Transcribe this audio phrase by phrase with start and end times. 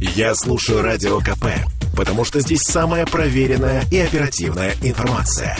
[0.00, 1.44] Я слушаю Радио КП,
[1.94, 5.54] потому что здесь самая проверенная и оперативная информация.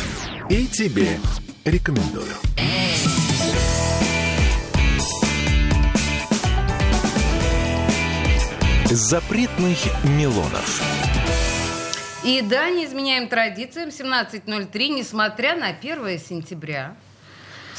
[0.48, 1.18] И тебе
[1.66, 2.24] рекомендую.
[8.86, 10.82] Запретных Милонов.
[12.24, 13.90] И да, не изменяем традициям.
[13.90, 16.96] 17.03, несмотря на 1 сентября.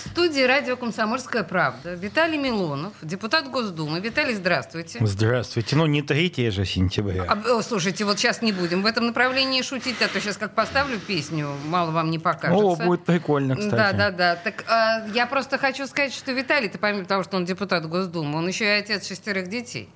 [0.03, 3.99] В студии радио «Комсомольская правда» Виталий Милонов, депутат Госдумы.
[3.99, 4.97] Виталий, здравствуйте.
[4.99, 5.75] Здравствуйте.
[5.75, 7.23] Ну, не 3 же сентября.
[7.27, 10.55] А, о, слушайте, вот сейчас не будем в этом направлении шутить, а то сейчас как
[10.55, 12.65] поставлю песню, мало вам не покажется.
[12.65, 13.75] О, будет прикольно, кстати.
[13.75, 14.35] Да, да, да.
[14.37, 18.47] Так а, я просто хочу сказать, что Виталий-то, помимо того, что он депутат Госдумы, он
[18.47, 19.89] еще и отец шестерых детей.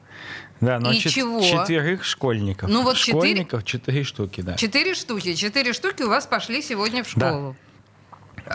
[0.61, 1.41] Да, но И чет- чего?
[1.41, 2.69] четверых школьников.
[2.69, 4.53] Ну, вот четыре- Школьников четыре штуки, да.
[4.53, 5.33] Четыре штуки.
[5.33, 7.55] Четыре штуки у вас пошли сегодня в школу.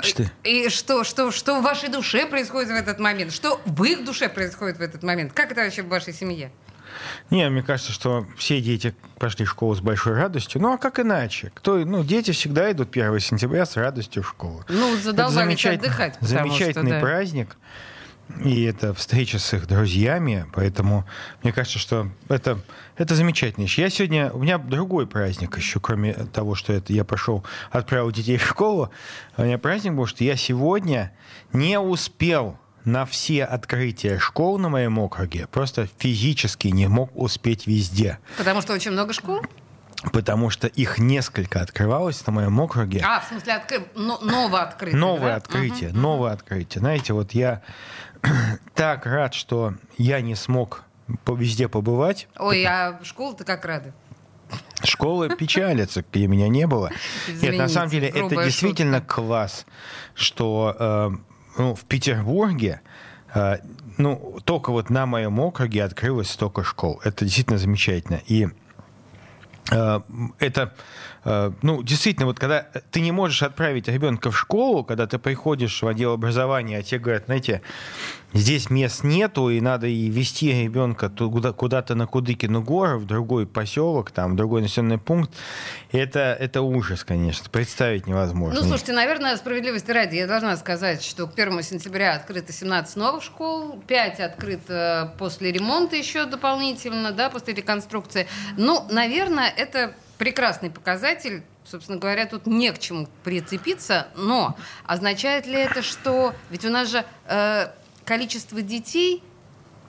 [0.02, 0.30] Четыре.
[0.44, 3.32] И что, что, что в вашей душе происходит в этот момент?
[3.32, 5.32] Что в их душе происходит в этот момент?
[5.32, 6.50] Как это вообще в вашей семье?
[7.30, 10.60] Не, мне кажется, что все дети пошли в школу с большой радостью.
[10.60, 11.52] Ну, а как иначе?
[11.55, 14.64] Кто, ну, дети всегда идут 1 сентября с радостью в школу.
[14.69, 17.00] Ну, задолбались отдыхать, Замечательный что, да.
[17.00, 17.56] праздник.
[18.45, 21.05] И это встреча с их друзьями, поэтому
[21.42, 22.61] мне кажется, что это,
[22.97, 23.67] это замечательно.
[23.69, 28.37] Я сегодня, у меня другой праздник еще, кроме того, что это я пошел, отправил детей
[28.37, 28.91] в школу.
[29.37, 31.12] У меня праздник был, что я сегодня
[31.53, 38.19] не успел на все открытия школ на моем округе, просто физически не мог успеть везде,
[38.39, 39.42] Потому что очень много школ?
[40.12, 43.03] Потому что их несколько открывалось на моем округе.
[43.05, 43.84] А, в смысле, откры...
[43.95, 45.37] но- новооткрытие, Новое да?
[45.37, 46.81] открытие, новое открытие.
[46.81, 47.62] Знаете, вот я
[48.75, 50.84] так рад, что я не смог
[51.27, 52.28] везде побывать.
[52.39, 53.93] Ой, а в школу-то как рады?
[54.83, 56.91] Школы печалятся, где меня не было.
[57.28, 59.15] Нет, на самом деле это действительно шутка.
[59.15, 59.67] класс,
[60.15, 61.11] что э,
[61.59, 62.81] ну, в Петербурге
[63.34, 63.59] э,
[63.98, 67.01] ну, только вот на моем округе открылось столько школ.
[67.05, 68.21] Это действительно замечательно.
[68.27, 68.48] И
[69.69, 70.69] это, э,
[71.24, 75.86] ну, действительно, вот когда ты не можешь отправить ребенка в школу, когда ты приходишь в
[75.86, 77.60] отдел образования, а тебе говорят, знаете,
[78.32, 84.10] здесь мест нету, и надо и вести ребенка куда-то на Кудыкину гору, в другой поселок,
[84.10, 85.32] там, в другой населенный пункт,
[85.92, 88.60] это, это ужас, конечно, представить невозможно.
[88.60, 93.22] Ну, слушайте, наверное, справедливости ради, я должна сказать, что к 1 сентября открыто 17 новых
[93.22, 98.26] школ, 5 открыто после ремонта еще дополнительно, да, после реконструкции.
[98.56, 101.42] Ну, наверное, это прекрасный показатель.
[101.64, 104.54] Собственно говоря, тут не к чему прицепиться, но
[104.84, 106.34] означает ли это, что...
[106.50, 107.69] Ведь у нас же э,
[108.04, 109.22] количество детей,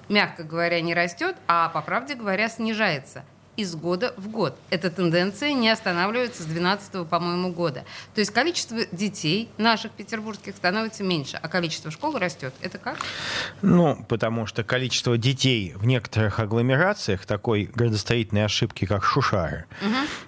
[0.08, 3.26] мягко говоря, не растет, а, по правде говоря, снижается
[3.58, 4.58] из года в год.
[4.70, 7.84] Эта тенденция не останавливается с 12 по-моему, года.
[8.14, 12.54] То есть количество детей наших петербургских становится меньше, а количество школ растет.
[12.62, 12.98] Это как?
[13.62, 19.66] Ну, потому что количество детей в некоторых агломерациях такой градостроительной ошибки, как Шушары,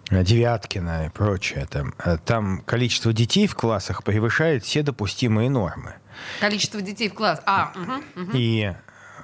[0.09, 5.95] Девяткина и прочее, там, э, там количество детей в классах превышает все допустимые нормы.
[6.39, 7.41] Количество детей в класс.
[7.45, 8.31] А, мгм, мгм.
[8.35, 8.73] И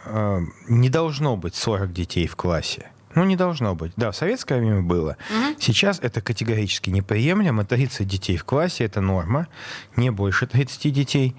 [0.05, 2.89] э, не должно быть 40 детей в классе.
[3.15, 3.93] Ну, не должно быть.
[3.95, 5.17] Да, в советское время было.
[5.59, 7.65] Сейчас это категорически неприемлемо.
[7.65, 9.47] 30 детей в классе– это норма.
[9.95, 11.35] Не больше 30 детей.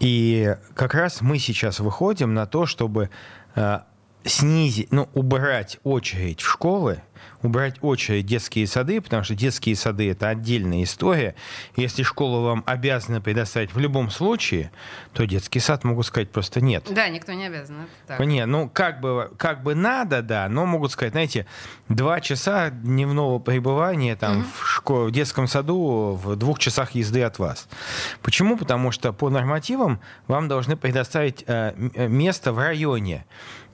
[0.00, 3.10] И как раз мы сейчас выходим на то, чтобы
[3.54, 3.80] э,
[4.24, 7.02] снизить, ну, убрать очередь в школы,
[7.42, 11.34] убрать очередь детские сады, потому что детские сады это отдельная история.
[11.76, 14.70] Если школа вам обязана предоставить в любом случае,
[15.12, 16.86] то детский сад могут сказать просто нет.
[16.90, 17.82] Да, никто не обязан.
[17.82, 17.88] это
[18.18, 18.20] так.
[18.20, 21.46] Не, ну как бы, как бы надо, да, но могут сказать, знаете,
[21.88, 27.38] два часа дневного пребывания там в, школе, в детском саду в двух часах езды от
[27.38, 27.68] вас.
[28.22, 28.56] Почему?
[28.56, 33.24] Потому что по нормативам вам должны предоставить э, э, место в районе.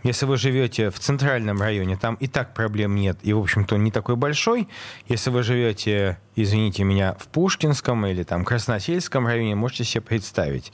[0.04, 3.84] Если вы живете в центральном районе, там и так проблем нет, и, в общем-то, он
[3.84, 4.68] не такой большой.
[5.08, 10.72] Если вы живете, извините меня, в Пушкинском или там Красносельском районе, можете себе представить.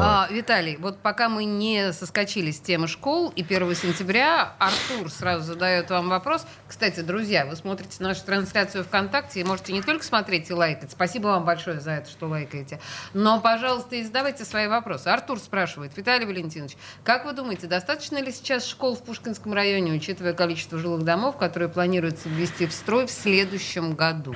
[0.00, 5.44] А, Виталий, вот пока мы не соскочили с темы школ, и 1 сентября Артур сразу
[5.44, 6.46] задает вам вопрос.
[6.68, 10.90] Кстати, друзья, вы смотрите нашу трансляцию ВКонтакте и можете не только смотреть и лайкать.
[10.90, 12.80] Спасибо вам большое за это, что лайкаете.
[13.12, 15.08] Но, пожалуйста, и задавайте свои вопросы.
[15.08, 20.32] Артур спрашивает, Виталий Валентинович, как вы думаете, достаточно ли сейчас школ в Пушкинском районе, учитывая
[20.32, 24.34] количество жилых домов, которые планируется ввести в строй в следующем году?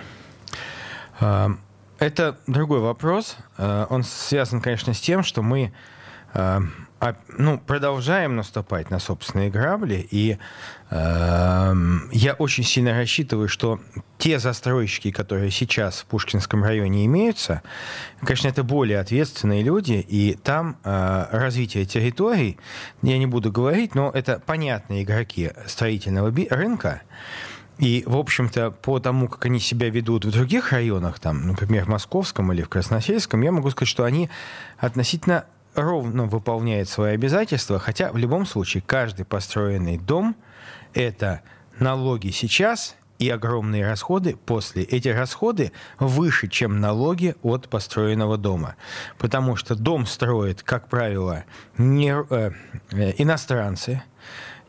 [1.21, 1.51] А,
[1.99, 3.37] Это другой вопрос.
[3.57, 5.73] А, Он связан, конечно, с тем, что мы
[6.35, 6.61] э,
[7.37, 10.39] ну, продолжаем наступать на собственные грабли, и
[10.91, 11.75] э,
[12.13, 13.81] я очень сильно рассчитываю, что
[14.19, 17.63] те застройщики, которые сейчас в Пушкинском районе имеются,
[18.21, 22.59] конечно, это более ответственные люди, и там э, развитие территорий,
[23.03, 27.03] я не буду говорить, но это понятные игроки строительного рынка,
[27.79, 31.89] и, в общем-то, по тому, как они себя ведут в других районах, там, например, в
[31.89, 34.29] Московском или в Красносельском, я могу сказать, что они
[34.79, 35.45] относительно
[35.75, 40.35] ровно выполняет свои обязательства, хотя в любом случае каждый построенный дом–
[40.95, 41.43] это
[41.79, 44.83] налоги сейчас и огромные расходы после.
[44.83, 48.77] Эти расходы выше, чем налоги от построенного дома.
[49.19, 51.45] Потому что дом строят, как правило,
[51.77, 52.51] не, э,
[52.93, 54.03] э, иностранцы,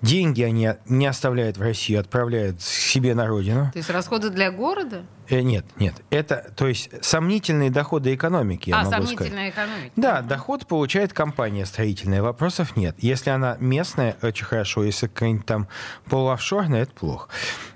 [0.01, 3.69] Деньги они не оставляют в России, отправляют себе на родину.
[3.71, 5.03] То есть расходы для города?
[5.27, 5.95] Э, нет, нет.
[6.09, 9.69] Это, то есть, сомнительные доходы экономики, я а, могу сомнительная сказать.
[9.69, 9.93] экономика.
[9.95, 12.95] Да, доход получает компания строительная, вопросов нет.
[12.99, 14.83] Если она местная, очень хорошо.
[14.83, 15.67] Если какая-нибудь там
[16.09, 17.29] полуофшорная, это плохо.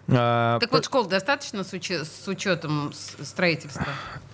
[0.10, 3.86] А, так вот, школ достаточно с, учет, с учетом строительства?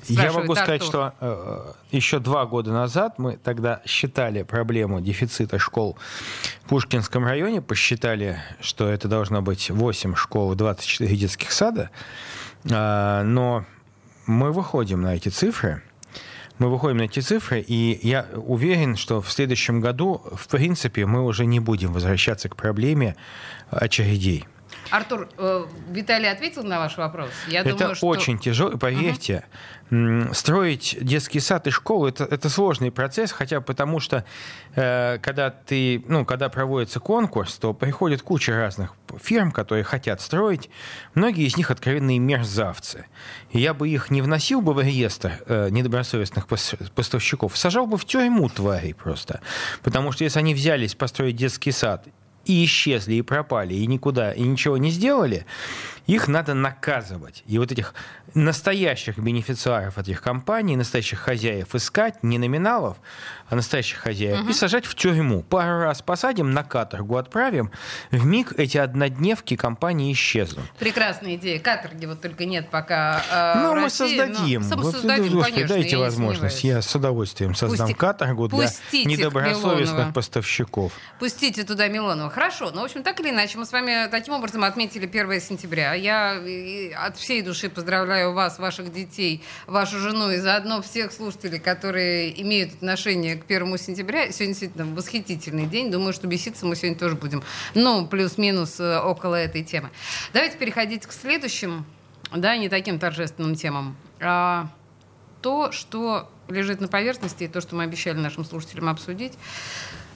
[0.07, 5.97] Я могу сказать, что э, еще два года назад мы тогда считали проблему дефицита школ
[6.63, 11.91] в Пушкинском районе, посчитали, что это должно быть 8 школ и 24 детских сада.
[12.71, 13.65] А, но
[14.25, 15.83] мы выходим на эти цифры.
[16.57, 21.23] Мы выходим на эти цифры, и я уверен, что в следующем году, в принципе, мы
[21.23, 23.15] уже не будем возвращаться к проблеме
[23.69, 24.45] очередей.
[24.91, 27.29] Артур, э, Виталий ответил на ваш вопрос?
[27.47, 28.07] Я это думаю, что...
[28.07, 29.45] очень тяжело, поверьте.
[29.91, 30.33] Угу.
[30.33, 34.23] Строить детский сад и школу это, это сложный процесс, хотя потому что
[34.75, 40.69] э, когда ты, ну, когда проводится конкурс, то приходит куча разных фирм, которые хотят строить.
[41.15, 43.05] Многие из них откровенные мерзавцы.
[43.51, 48.49] Я бы их не вносил бы в реестр э, недобросовестных поставщиков, сажал бы в тюрьму
[48.49, 49.41] тварей просто.
[49.81, 52.05] Потому что если они взялись построить детский сад
[52.45, 55.45] и исчезли, и пропали, и никуда, и ничего не сделали,
[56.09, 57.43] их надо наказывать.
[57.45, 57.93] И вот этих
[58.33, 62.97] настоящих бенефициаров этих компаний, настоящих хозяев искать, не номиналов,
[63.47, 64.49] а настоящих хозяев, угу.
[64.49, 65.41] и сажать в тюрьму.
[65.41, 67.71] Пару раз посадим, на каторгу отправим.
[68.11, 70.65] В миг эти однодневки компании исчезнут.
[70.77, 71.59] Прекрасная идея.
[71.59, 73.23] Каторги вот только нет пока
[73.55, 74.67] э, Ну, мы России, создадим.
[74.69, 74.77] Но...
[74.77, 76.63] Вот, создадим, Господи, конечно, дайте я возможность.
[76.63, 77.99] Я с удовольствием создам Пусти...
[77.99, 80.91] каторгу для недобросовестных поставщиков.
[81.19, 82.29] Пустите туда Милонова.
[82.29, 82.71] Хорошо.
[82.73, 85.98] Ну, в общем, так или иначе, мы с вами таким образом отметили 1 сентября.
[85.99, 86.41] Я
[86.97, 92.73] от всей души поздравляю вас, ваших детей, вашу жену и заодно всех слушателей, которые имеют
[92.75, 94.31] отношение к первому сентября.
[94.31, 95.91] Сегодня действительно восхитительный день.
[95.91, 97.43] Думаю, что беситься мы сегодня тоже будем.
[97.75, 99.89] Ну, плюс-минус э, около этой темы.
[100.33, 101.85] Давайте переходить к следующим,
[102.31, 103.97] да, не таким торжественным темам.
[104.21, 104.69] А
[105.41, 109.33] то, что лежит на поверхности, и то, что мы обещали нашим слушателям обсудить,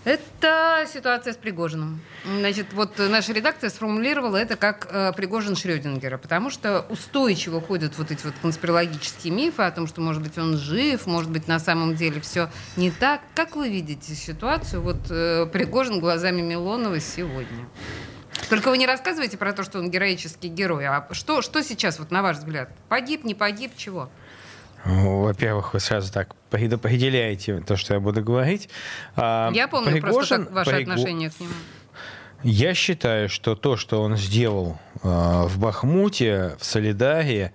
[0.06, 2.02] это ситуация с Пригожиным.
[2.26, 8.12] Значит, вот наша редакция сформулировала это как э, Пригожин Шрёдингера, потому что устойчиво ходят вот
[8.12, 11.96] эти вот конспирологические мифы о том, что, может быть, он жив, может быть, на самом
[11.96, 13.22] деле все не так.
[13.36, 17.68] Как вы видите ситуацию вот э, Пригожин глазами Милонова сегодня?
[18.50, 22.12] Только вы не рассказываете про то, что он героический герой, а что, что сейчас, вот
[22.12, 22.70] на ваш взгляд?
[22.90, 24.10] Погиб, не погиб, чего?
[24.86, 28.70] Во-первых, вы сразу так предопределяете то, что я буду говорить.
[29.16, 30.92] А, я помню Пригожин, просто как ваше Приго...
[30.94, 31.54] отношение к нему.
[32.44, 35.08] Я считаю, что то, что он сделал э,
[35.48, 37.54] в Бахмуте, в Солидаре,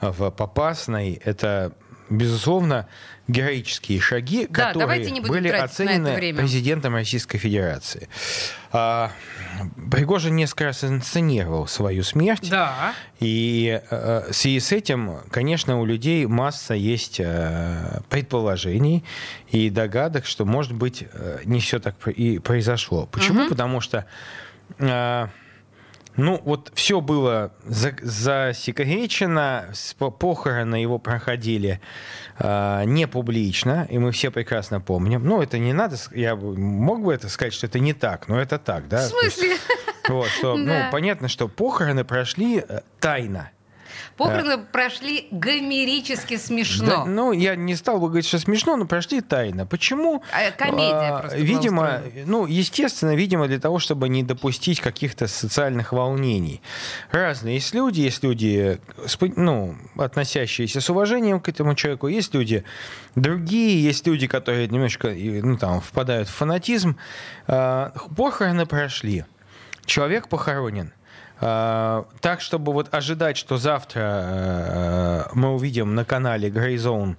[0.00, 1.72] в Попасной, это,
[2.08, 2.88] безусловно,
[3.30, 8.08] героические шаги, да, которые были оценены президентом Российской Федерации.
[8.72, 9.10] А,
[9.90, 12.48] Пригожин несколько раз инсценировал свою смерть.
[12.50, 12.94] Да.
[13.18, 19.04] И а, в связи с этим, конечно, у людей масса есть а, предположений
[19.50, 21.04] и догадок, что, может быть,
[21.44, 23.06] не все так и произошло.
[23.06, 23.42] Почему?
[23.42, 23.50] Угу.
[23.50, 24.06] Потому что
[26.16, 29.72] ну, вот все было засекречено,
[30.18, 31.80] похороны его проходили
[32.38, 35.24] э, не публично, и мы все прекрасно помним.
[35.24, 38.58] Ну, это не надо, я мог бы это сказать, что это не так, но это
[38.58, 38.98] так, да?
[38.98, 39.50] В смысле?
[39.50, 39.62] Есть,
[40.08, 43.50] вот, что, ну, понятно, что похороны прошли э, тайно.
[44.16, 44.62] Похороны да.
[44.70, 46.86] прошли гомерически смешно.
[46.86, 49.66] Да, ну, я не стал бы говорить, что смешно, но прошли тайно.
[49.66, 50.22] Почему?
[50.32, 55.92] А, комедия а, просто Видимо, ну, естественно, видимо, для того, чтобы не допустить каких-то социальных
[55.92, 56.60] волнений.
[57.10, 58.80] Разные есть люди, есть люди,
[59.36, 62.64] ну, относящиеся с уважением к этому человеку, есть люди
[63.14, 66.96] другие, есть люди, которые немножко, ну, там, впадают в фанатизм.
[67.46, 69.24] А, похороны прошли.
[69.86, 70.92] Человек похоронен.
[71.40, 77.16] Э, так, чтобы вот ожидать, что завтра э, мы увидим на канале Grey Zone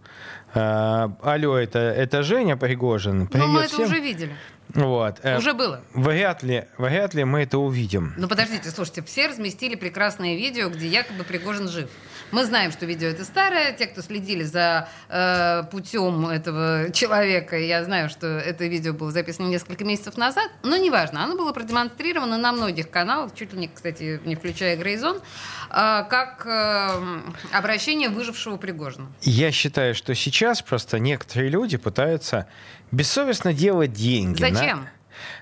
[0.54, 3.28] э, Алло, это, это Женя Пригожин.
[3.28, 3.84] Привет Ну, мы это всем.
[3.86, 4.36] уже видели.
[4.74, 5.20] Вот.
[5.24, 5.82] э, Уже было.
[5.94, 8.14] Вряд ли, вряд ли мы это увидим.
[8.18, 11.90] Ну, подождите, слушайте, все разместили прекрасное видео, где якобы Пригожин жив.
[12.32, 13.74] Мы знаем, что видео это старое.
[13.74, 19.48] Те, кто следили за э, путем этого человека, я знаю, что это видео было записано
[19.48, 21.24] несколько месяцев назад, но неважно.
[21.24, 25.22] Оно было продемонстрировано на многих каналах, чуть ли не, кстати, не включая Грейзон, э,
[25.70, 27.22] как э,
[27.52, 29.08] обращение выжившего Пригожина.
[29.22, 32.48] Я считаю, что сейчас просто некоторые люди пытаются
[32.92, 34.42] бессовестно делать деньги.
[34.42, 34.48] на-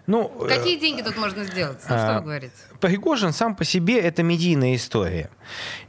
[0.08, 1.80] Ну, э, Какие деньги тут можно сделать?
[1.90, 2.54] Ну, что а, вы говорите?
[2.80, 5.30] Пригожин сам по себе это медийная история.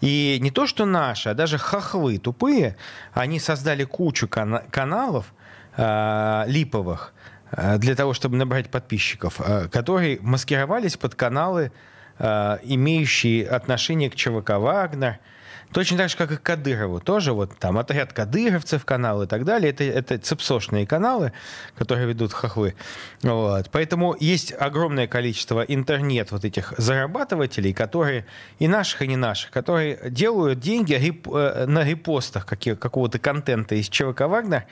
[0.00, 2.76] И не то, что наши, а даже хохлы тупые,
[3.12, 5.32] они создали кучу кана- каналов
[5.76, 7.12] э, липовых
[7.52, 11.72] э, для того, чтобы набрать подписчиков, э, которые маскировались под каналы,
[12.18, 15.18] э, имеющие отношение к ЧВК «Вагнер»,
[15.72, 17.00] Точно так же, как и Кадырову.
[17.00, 19.70] Тоже вот там отряд кадыровцев канал и так далее.
[19.70, 21.32] Это, это цепсошные каналы,
[21.76, 22.74] которые ведут хохлы.
[23.22, 23.70] Вот.
[23.70, 28.26] Поэтому есть огромное количество интернет вот этих зарабатывателей, которые
[28.58, 33.88] и наших, и не наших, которые делают деньги рип- э, на репостах какого-то контента из
[33.88, 34.64] ЧВК «Вагнер».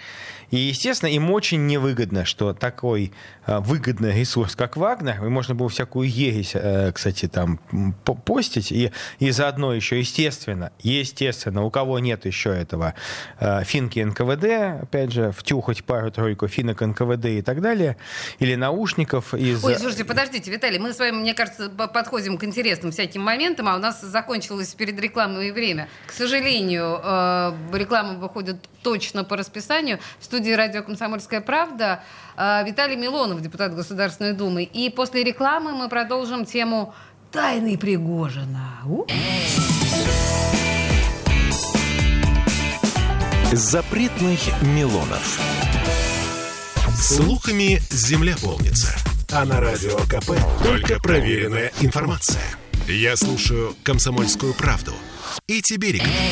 [0.50, 3.12] И, естественно, им очень невыгодно, что такой
[3.46, 7.58] э, выгодный ресурс, как «Вагнер», и можно было всякую ересь, э, кстати, там
[8.24, 12.94] постить, и, и заодно еще, естественно, естественно, у кого нет еще этого
[13.40, 17.96] э, финки НКВД, опять же, втюхать пару-тройку финок НКВД и так далее,
[18.38, 19.64] или наушников из...
[19.64, 23.68] Ой, слушайте, подождите, Виталий, мы с вами, мне кажется, по- подходим к интересным всяким моментам,
[23.68, 25.88] а у нас закончилось перед рекламой время.
[26.06, 29.98] К сожалению, э, реклама выходит точно по расписанию.
[30.20, 32.02] В студии радио «Комсомольская правда»
[32.36, 34.62] э, Виталий Милонов, депутат Государственной Думы.
[34.62, 36.94] И после рекламы мы продолжим тему
[37.32, 38.80] «Тайны Пригожина».
[38.86, 39.04] У.
[43.52, 45.40] Запретных Милонов.
[47.00, 48.94] Слухами земля полнится.
[49.30, 52.42] А на радио КП только проверенная информация.
[52.86, 54.92] Я слушаю «Комсомольскую правду»
[55.46, 56.28] и тебе рекомендую.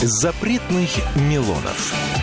[0.00, 2.17] Запретных Милонов.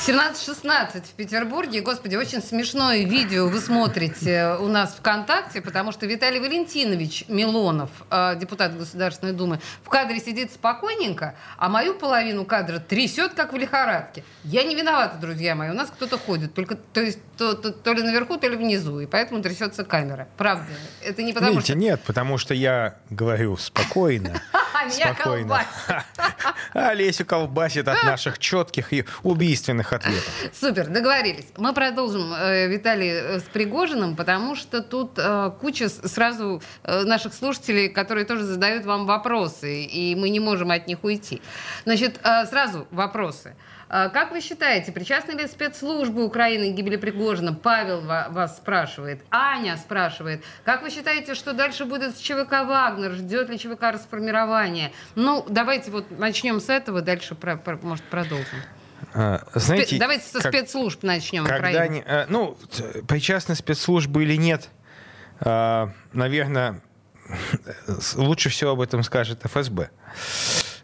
[0.00, 1.82] 17.16 в Петербурге.
[1.82, 8.34] Господи, очень смешное видео вы смотрите у нас ВКонтакте, потому что Виталий Валентинович Милонов, э,
[8.36, 14.24] депутат Государственной Думы, в кадре сидит спокойненько, а мою половину кадра трясет, как в лихорадке.
[14.42, 15.68] Я не виновата, друзья мои.
[15.68, 19.00] У нас кто-то ходит, только то, есть, то, то, то ли наверху, то ли внизу,
[19.00, 20.28] и поэтому трясется камера.
[20.38, 20.64] Правда.
[21.04, 21.78] Это не потому Видите, что...
[21.78, 24.40] нет, потому что я говорю спокойно.
[24.72, 25.68] А, меня колбасит.
[26.72, 30.28] А Лесю колбасит от наших четких и убийственных ответов.
[30.52, 31.46] Супер, договорились.
[31.56, 37.88] Мы продолжим, э, Виталий, э, с Пригожиным, потому что тут э, куча сразу наших слушателей,
[37.88, 41.40] которые тоже задают вам вопросы, и мы не можем от них уйти.
[41.84, 43.54] Значит, сразу вопросы.
[43.88, 47.52] Как вы считаете, причастны ли спецслужбы Украины к гибели Пригожина?
[47.52, 49.20] Павел ва- вас спрашивает.
[49.32, 50.44] Аня спрашивает.
[50.64, 53.10] Как вы считаете, что дальше будет с ЧВК «Вагнер»?
[53.14, 54.92] Ждет ли ЧВК расформирования?
[55.16, 58.60] Ну, давайте вот начнем с этого, дальше, про- про- может, продолжим.
[59.14, 61.44] А, Знаете, Давайте со как- спецслужб начнем.
[61.44, 62.56] Когда они, э, ну,
[63.08, 64.68] причастны спецслужбы или нет,
[66.12, 66.82] наверное,
[68.16, 69.90] лучше всего об этом скажет ФСБ,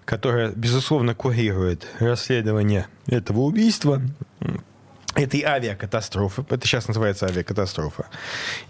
[0.04, 4.00] которая, безусловно, курирует расследование этого убийства,
[5.14, 6.44] этой авиакатастрофы.
[6.48, 8.06] Это сейчас называется авиакатастрофа.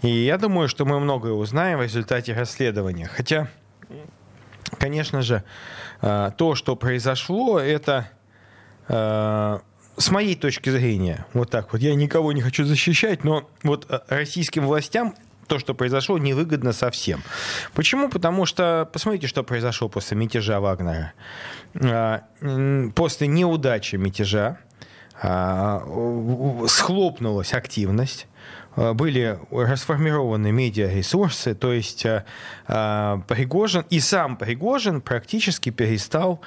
[0.01, 3.07] И я думаю, что мы многое узнаем в результате расследования.
[3.07, 3.49] Хотя,
[4.79, 5.43] конечно же,
[6.01, 8.09] э, то, что произошло, это
[8.87, 13.99] с моей точки зрения, вот так вот, я никого не хочу защищать, но вот э,
[14.09, 15.15] российским властям
[15.47, 17.23] то, что произошло, невыгодно совсем.
[17.73, 18.09] Почему?
[18.09, 21.13] Потому что посмотрите, что произошло после мятежа Вагнера.
[21.73, 24.57] М, После неудачи мятежа
[26.67, 28.27] схлопнулась активность,
[28.77, 32.25] были расформированы медиаресурсы, то есть а,
[32.67, 36.41] а, Пригожин и сам Пригожин практически перестал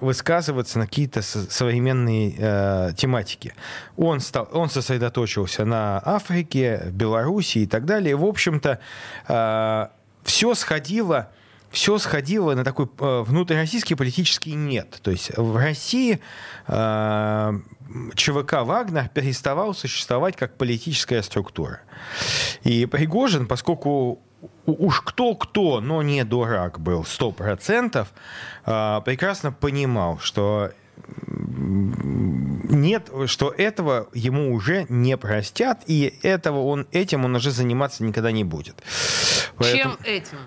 [0.00, 3.54] высказываться на какие-то со- современные э, тематики.
[3.96, 8.16] Он, стал, он сосредоточился на Африке, Белоруссии и так далее.
[8.16, 8.80] В общем-то,
[10.24, 11.30] все сходило
[11.76, 14.98] все сходило на такой э, внутрироссийский политический нет.
[15.02, 16.20] То есть в России
[16.68, 17.52] э,
[18.14, 21.80] ЧВК «Вагнер» переставал существовать как политическая структура.
[22.64, 24.20] И Пригожин, поскольку
[24.64, 28.06] уж кто-кто, но не дурак был, 100%,
[28.64, 30.70] э, прекрасно понимал, что
[31.28, 38.32] нет, что этого ему уже не простят, и этого он, этим он уже заниматься никогда
[38.32, 38.82] не будет.
[39.56, 40.38] Поэтому, Чем этим?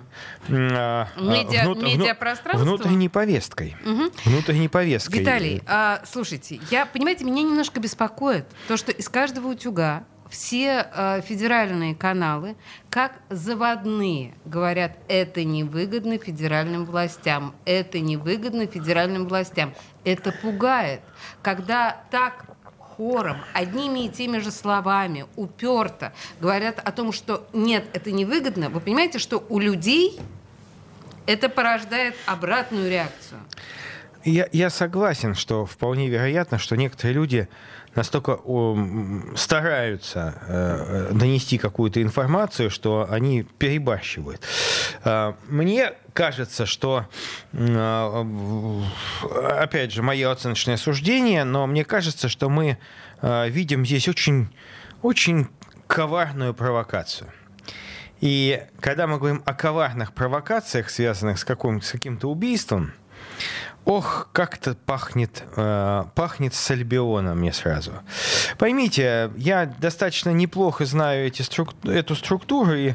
[0.48, 2.64] А, а Медиа, внут, медиапространство?
[2.64, 3.76] Внутренней повесткой.
[3.84, 4.10] Угу.
[4.24, 5.20] Внутренней повесткой.
[5.20, 11.20] Виталий, а, слушайте, я, понимаете, меня немножко беспокоит то, что из каждого утюга все э,
[11.22, 12.56] федеральные каналы,
[12.88, 19.74] как заводные, говорят, это невыгодно федеральным властям, это невыгодно федеральным властям.
[20.04, 21.00] Это пугает,
[21.42, 22.46] когда так
[22.78, 28.80] хором, одними и теми же словами, уперто говорят о том, что нет, это невыгодно, вы
[28.80, 30.18] понимаете, что у людей
[31.26, 33.40] это порождает обратную реакцию.
[34.24, 37.48] Я, я согласен, что вполне вероятно, что некоторые люди
[37.94, 38.38] настолько
[39.36, 44.44] стараются э, э, донести какую-то информацию, что они перебарщивают.
[45.04, 47.06] Э, мне кажется, что,
[49.32, 52.78] опять же, мое оценочное суждение, но мне кажется, что мы
[53.22, 54.48] видим здесь очень,
[55.02, 55.46] очень
[55.86, 57.30] коварную провокацию.
[58.20, 62.92] И когда мы говорим о коварных провокациях, связанных с, с каким-то убийством,
[63.84, 67.92] Ох, как это пахнет, э, пахнет с Альбионом мне сразу.
[68.58, 71.74] Поймите, я достаточно неплохо знаю эти струк...
[71.84, 72.94] эту структуру и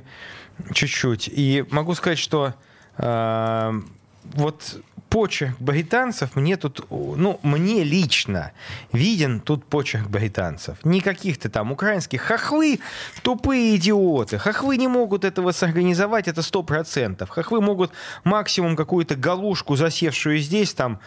[0.74, 2.54] чуть-чуть, и могу сказать, что
[2.98, 3.82] э,
[4.24, 4.77] вот
[5.09, 8.51] почерк британцев мне тут, ну, мне лично
[8.91, 10.77] виден тут почерк британцев.
[10.83, 12.21] Не каких-то там украинских.
[12.21, 12.79] Хохлы
[13.24, 14.38] тупые идиоты.
[14.38, 17.29] Хохлы не могут этого сорганизовать, это сто процентов.
[17.29, 17.91] Хохлы могут
[18.24, 21.00] максимум какую-то галушку, засевшую здесь, там,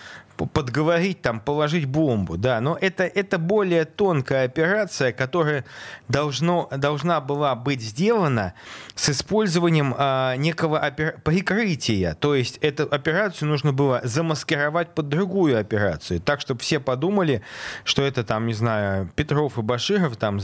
[0.46, 5.64] подговорить, там, положить бомбу, да, но это, это более тонкая операция, которая
[6.08, 8.54] должно, должна была быть сделана
[8.94, 11.20] с использованием а, некого опер...
[11.24, 17.42] прикрытия, то есть эту операцию нужно было замаскировать под другую операцию, так, чтобы все подумали,
[17.84, 20.40] что это там, не знаю, Петров и Баширов там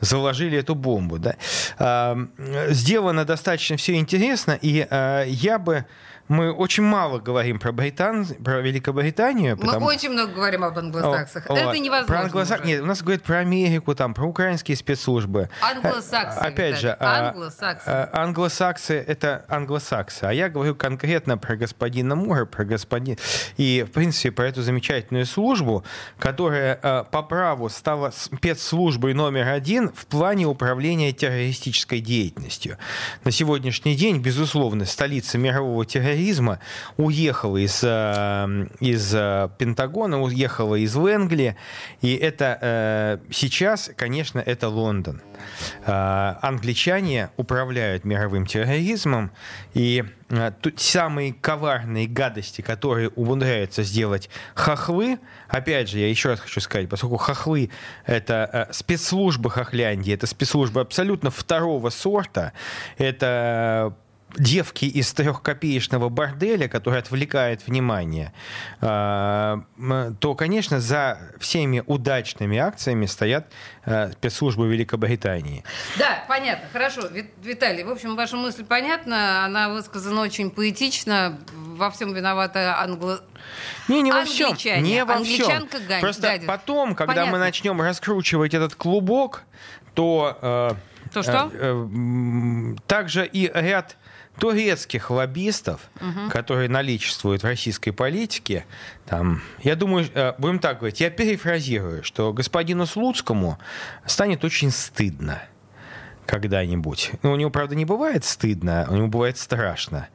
[0.00, 1.36] заложили эту бомбу, да.
[1.78, 2.16] А,
[2.68, 5.86] сделано достаточно все интересно, и а, я бы
[6.28, 8.26] мы очень мало говорим про, Британ...
[8.26, 9.56] про Великобританию.
[9.56, 9.86] Потому...
[9.86, 11.48] Мы очень много говорим об англосаксах.
[11.48, 12.06] О, Это невозможно.
[12.06, 12.64] Про англосак...
[12.64, 15.48] Нет, у нас говорят про Америку, там, про украинские спецслужбы.
[15.60, 16.38] Англосаксы.
[16.38, 17.88] Опять же, а, англосаксы.
[17.88, 20.24] А, англосаксы— это англосаксы.
[20.24, 23.16] А я говорю конкретно про господина Мура, про господин...
[23.56, 25.84] И, в принципе, про эту замечательную службу,
[26.18, 32.78] которая а, по праву стала спецслужбой номер один в плане управления террористической деятельностью.
[33.22, 36.58] На сегодняшний день, безусловно, столица мирового терроризма терроризма
[36.96, 41.56] уехала из, э, из э, Пентагона, уехала из Лэнгли,
[42.00, 45.20] и это э, сейчас, конечно, это Лондон.
[45.84, 49.30] Англичане управляют мировым терроризмом,
[49.74, 50.02] и
[50.76, 57.18] самые коварные гадости, которые умудряются сделать хохлы, опять же, я еще раз хочу сказать, поскольку
[57.18, 57.70] хохлы—
[58.06, 62.52] это спецслужбы Хохляндии, это спецслужбы абсолютно второго сорта,
[62.96, 63.94] это
[64.34, 68.32] девки из трехкопеечного борделя, который отвлекает внимание,
[68.80, 69.62] а,
[70.20, 73.46] то, конечно, за всеми удачными акциями стоят
[73.84, 75.64] а, спецслужбы Великобритании.
[75.98, 77.02] Да, понятно, хорошо.
[77.42, 81.38] Виталий, в общем, ваша мысль понятна, она высказана очень поэтично.
[81.52, 83.20] Во всем виновата англо...
[83.88, 84.56] Не, не во всем.
[84.82, 85.68] Не во всем.
[86.00, 86.46] Просто гадит.
[86.46, 87.32] потом, когда Понятно.
[87.32, 89.44] мы начнем раскручивать этот клубок,
[89.94, 90.38] то...
[90.42, 90.70] Э,
[91.12, 91.50] то что?
[91.52, 93.96] Э, также и ряд
[94.38, 96.30] турецких лоббистов, угу.
[96.30, 98.64] которые наличествуют в российской политике,
[99.06, 103.58] там, я думаю, э, будем так говорить, я перефразирую, что господину Слуцкому
[104.06, 105.42] станет очень стыдно
[106.26, 107.12] когда-нибудь.
[107.22, 110.08] Ну, у него, правда, не бывает стыдно, у него бывает страшно.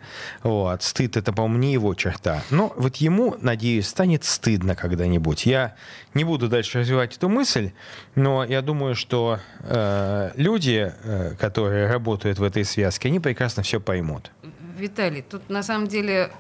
[0.43, 0.83] Вот.
[0.83, 2.43] Стыд— это, по-моему, не его черта.
[2.49, 5.45] Но вот ему, надеюсь, станет стыдно когда-нибудь.
[5.45, 5.75] Я
[6.13, 7.71] не буду дальше развивать эту мысль,
[8.15, 13.79] но я думаю, что э, люди, э, которые работают в этой связке, они прекрасно все
[13.79, 14.31] поймут.
[14.77, 16.31] Виталий, тут на самом деле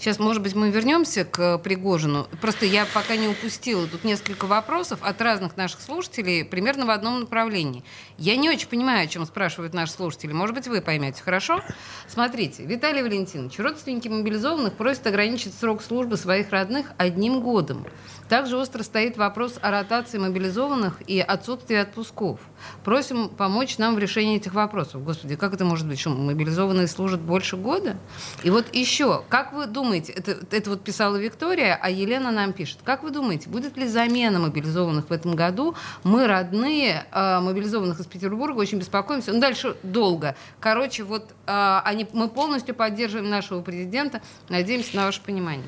[0.00, 2.26] Сейчас, может быть, мы вернемся к Пригожину.
[2.40, 7.20] Просто я пока не упустила тут несколько вопросов от разных наших слушателей примерно в одном
[7.20, 7.84] направлении.
[8.16, 10.32] Я не очень понимаю, о чем спрашивают наши слушатели.
[10.32, 11.22] Может быть, вы поймете.
[11.22, 11.62] Хорошо?
[12.08, 17.84] Смотрите, Виталий Валентинович, родственники мобилизованных просят ограничить срок службы своих родных одним годом.
[18.30, 22.40] Также остро стоит вопрос о ротации мобилизованных и отсутствии отпусков.
[22.84, 25.04] Просим помочь нам в решении этих вопросов.
[25.04, 26.00] Господи, как это может быть?
[26.00, 27.98] Что мобилизованные служат больше года?
[28.44, 32.78] И вот еще, как вы думаете, это, это вот писала Виктория, а Елена нам пишет,
[32.84, 35.74] как вы думаете, будет ли замена мобилизованных в этом году?
[36.04, 39.32] Мы, родные э, мобилизованных из Петербурга, очень беспокоимся.
[39.32, 40.34] Ну, дальше долго.
[40.60, 44.22] Короче, вот э, они, мы полностью поддерживаем нашего президента.
[44.48, 45.66] Надеемся на ваше понимание.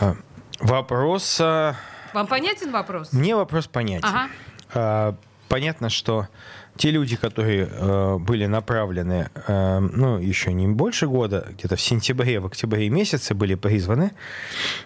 [0.00, 0.14] А,
[0.60, 3.12] Вопрос Вам понятен вопрос?
[3.12, 4.08] Мне вопрос понятен.
[4.72, 5.16] Ага.
[5.48, 6.28] Понятно, что
[6.78, 12.38] те люди, которые э, были направлены, э, ну, еще не больше года, где-то в сентябре,
[12.38, 14.12] в октябре месяце были призваны,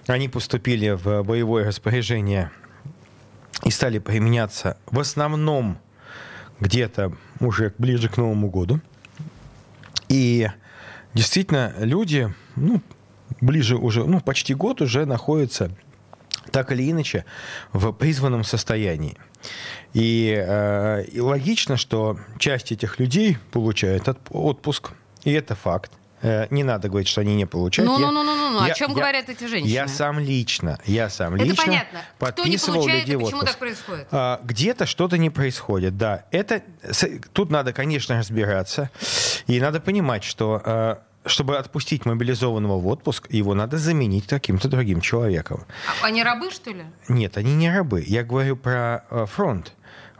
[0.07, 2.51] они поступили в боевое распоряжение
[3.65, 5.79] и стали применяться в основном
[6.61, 8.81] где-то уже ближе к Новому году.
[10.09, 10.49] И
[11.13, 12.81] действительно люди, ну,
[13.43, 15.71] ближе уже, ну, почти год уже находятся
[16.51, 17.25] так или иначе
[17.73, 19.17] в призванном состоянии.
[19.93, 24.93] И, э, и логично, что часть этих людей получает отпуск,
[25.25, 25.93] и это факт.
[26.23, 27.91] Э, не надо говорить, что они не получают.
[27.91, 28.63] Ну, ну, ну, ну, ну.
[28.63, 29.69] О чем я, говорят эти женщины?
[29.69, 32.01] Я сам лично, я сам это лично понятно.
[32.19, 33.47] подписывал Кто не получает, людей почему отпуск.
[33.47, 34.09] так происходит?
[34.13, 36.25] А, где-то что-то не происходит, да.
[36.31, 36.63] Это
[37.33, 38.91] тут надо, конечно, разбираться,
[39.49, 45.01] и надо понимать, что а, чтобы отпустить мобилизованного в отпуск, его надо заменить каким-то другим
[45.01, 45.65] человеком.
[46.03, 46.85] А они рабы, что ли?
[47.09, 48.05] Нет, они не рабы.
[48.07, 49.73] Я говорю про э, фронт.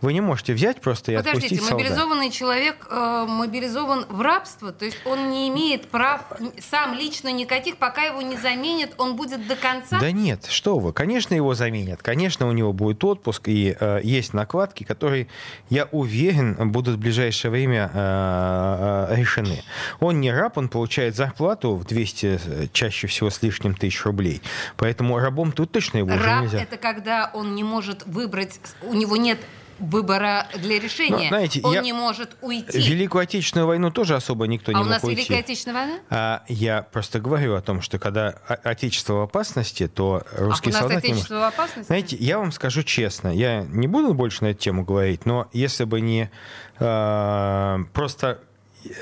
[0.03, 1.79] Вы не можете взять просто и Подождите, отпустить солдат.
[1.79, 6.23] мобилизованный человек э, мобилизован в рабство, то есть он не имеет прав
[6.59, 10.01] сам лично никаких, пока его не заменят, он будет до конца?
[10.01, 14.35] Да нет, что вы, конечно, его заменят, конечно, у него будет отпуск, и э, есть
[14.35, 15.29] накладки, которые,
[15.71, 19.63] я уверен, будут в ближайшее время э, э, решены.
[20.01, 24.43] Он не раб, он получает зарплату в 200, э, чаще всего с лишним тысяч рублей,
[24.77, 26.61] поэтому рабом тут точно его уже Раб нельзя.
[26.61, 29.39] это когда он не может выбрать, у него нет
[29.83, 31.11] выбора для решения.
[31.25, 32.79] Но, знаете, он я- не может уйти.
[32.79, 35.17] Великую Отечественную войну тоже особо никто а не у мог нас уйти.
[35.17, 35.99] Великая Отечественная война?
[36.11, 38.29] А я просто говорю о том, что когда
[38.63, 41.87] Отечество в опасности, то русский а у нас солдат не может- Отечество в опасности?
[41.87, 45.85] Знаете, я вам скажу честно, я не буду больше на эту тему говорить, но если
[45.85, 46.31] бы не
[46.79, 48.41] э, просто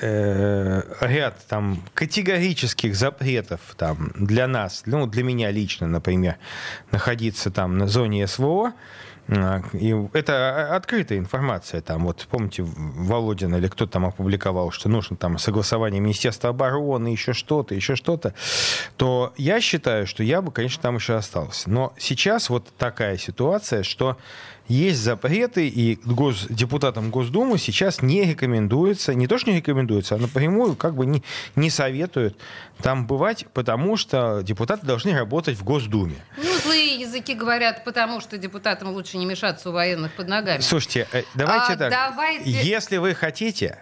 [0.02, 6.36] э, ряд там категорических запретов там для нас, ну для меня лично, например,
[6.90, 8.72] находиться там на зоне СВО, а,
[9.72, 11.80] и это открытая информация.
[11.80, 17.32] Там, вот помните, Володин или кто там опубликовал, что нужно там согласование Министерства обороны, еще
[17.32, 18.34] что-то, еще что-то,
[18.96, 21.70] то я считаю, что я бы, конечно, там еще остался.
[21.70, 24.16] Но сейчас вот такая ситуация, что
[24.70, 30.18] есть запреты, и гос, депутатам Госдумы сейчас не рекомендуется, не то, что не рекомендуется, а
[30.18, 31.22] напрямую как бы не,
[31.56, 32.36] не советуют
[32.80, 36.14] там бывать, потому что депутаты должны работать в Госдуме.
[36.36, 40.60] Ну, злые языки говорят, потому что депутатам лучше не мешаться у военных под ногами.
[40.60, 41.90] Слушайте, э, давайте А, так.
[41.90, 43.78] давайте- Если вы хотите,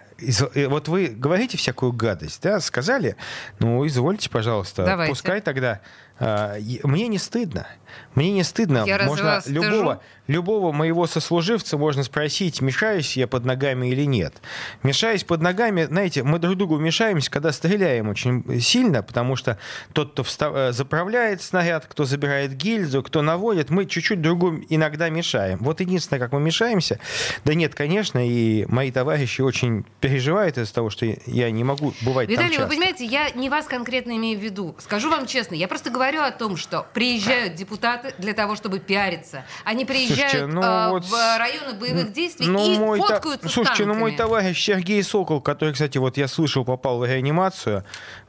[0.55, 3.15] э, вот вы говорите всякую гадость, да, сказали,
[3.59, 5.11] ну, извольте, пожалуйста, Давайте.
[5.11, 5.81] пускай тогда.
[6.19, 7.67] А, мне не стыдно.
[8.13, 8.83] Мне не стыдно.
[8.85, 14.35] Я можно любого, любого моего сослуживца можно спросить, мешаюсь я под ногами или нет.
[14.83, 19.57] Мешаюсь под ногами, знаете, мы друг другу мешаемся, когда стреляем очень сильно, потому что
[19.93, 25.09] тот, кто вста- э, заправляет снаряд, кто забирает гильзу, кто наводит, мы чуть-чуть другу иногда
[25.09, 25.57] мешаем.
[25.59, 26.99] Вот единственное, как мы мешаемся,
[27.45, 32.27] да нет, конечно, и мои товарищи очень переживают из-за того, что я не могу бывать
[32.27, 32.69] там Виталий, вы часто.
[32.69, 34.75] понимаете, я не вас конкретно имею в виду.
[34.79, 39.43] Скажу вам честно, я просто говорю о том, что приезжают депутаты для того, чтобы пиариться.
[39.63, 43.51] Они приезжают Слушайте, ну э, вот в районы боевых действий и мой та- фоткаются с
[43.53, 47.83] Слушайте, ну мой товарищ Сергей Сокол, который, кстати, вот я слышал, попал в реанимацию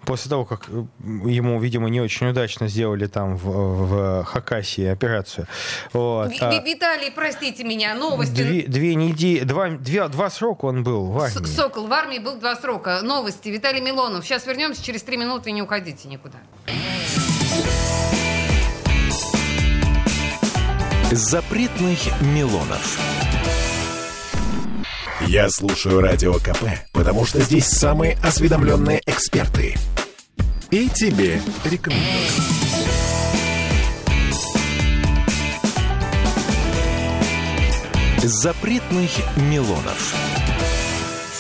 [0.05, 0.85] после того, как э,
[1.29, 3.45] ему, видимо, не очень удачно сделали там в,
[4.21, 5.47] в Хакасии операцию.
[5.93, 6.31] Вот.
[6.31, 8.35] Ви- А Ви- Виталий, простите меня, новости.
[8.43, 11.47] две, две недели, два, две- два срока он был в армии.
[11.47, 13.01] Сокол в армии был два срока.
[13.03, 13.49] Новости.
[13.49, 14.25] Виталий Милонов.
[14.25, 16.39] Сейчас вернемся через три минуты не уходите никуда.
[21.13, 22.99] Запретных Милонов.
[25.27, 29.77] Я слушаю Радио КП, потому что здесь самые осведомленные эксперты.
[30.71, 32.07] И тебе рекомендую.
[38.23, 40.15] Запретных Милонов.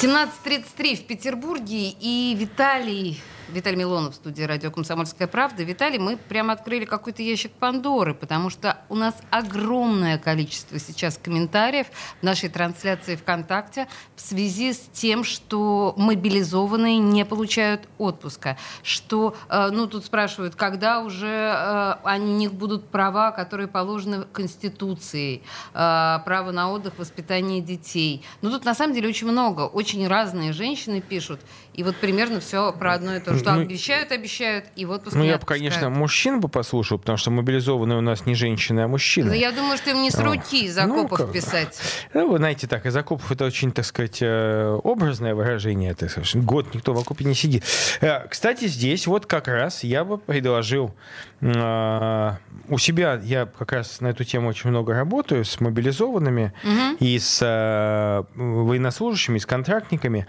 [0.00, 3.20] 17.33 в Петербурге и Виталий,
[3.52, 5.64] Виталий Милонов в студии радио «Комсомольская правда».
[5.64, 11.88] Виталий, мы прямо открыли какой-то ящик Пандоры, потому что у нас огромное количество сейчас комментариев
[12.20, 18.56] в нашей трансляции ВКонтакте в связи с тем, что мобилизованные не получают отпуска.
[18.82, 25.42] Что, э, ну, тут спрашивают, когда уже э, у них будут права, которые положены Конституцией,
[25.74, 28.24] э, право на отдых, воспитание детей.
[28.42, 31.40] Ну, тут на самом деле очень много, очень разные женщины пишут.
[31.74, 35.12] И вот примерно все про одно и то же что ну, обещают, обещают, и вот
[35.12, 38.88] Ну, я бы, конечно, мужчин бы послушал, потому что мобилизованные у нас не женщины, а
[38.88, 39.26] мужчины.
[39.26, 41.80] Но ну, я думаю, что им не с руки из окопов ну, писать.
[42.14, 45.92] Ну, вы знаете, так, из окопов это очень, так сказать, э, образное выражение.
[45.92, 47.64] Это год никто в окопе не сидит.
[48.00, 50.94] Э, кстати, здесь вот как раз я бы предложил
[51.42, 56.96] у себя, я как раз на эту тему очень много работаю с мобилизованными угу.
[56.98, 60.26] и с военнослужащими, с контрактниками.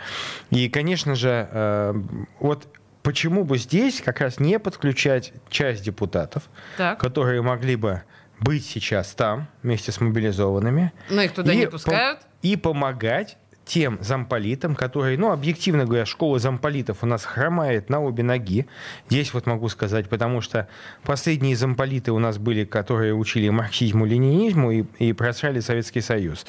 [0.52, 1.93] И, конечно же,
[2.39, 2.67] вот
[3.04, 6.43] почему бы здесь как раз не подключать часть депутатов,
[6.78, 7.00] так.
[7.00, 8.04] которые могли бы
[8.39, 10.91] быть сейчас там вместе с мобилизованными.
[11.10, 12.21] Но их туда и не пускают.
[12.21, 18.02] По- и помогать тем замполитам, которые, ну, объективно говоря, школа замполитов у нас хромает на
[18.02, 18.67] обе ноги.
[19.10, 20.67] Здесь вот могу сказать, потому что
[21.04, 26.45] последние замполиты у нас были, которые учили марксизму, ленинизму и, и просрали Советский Союз.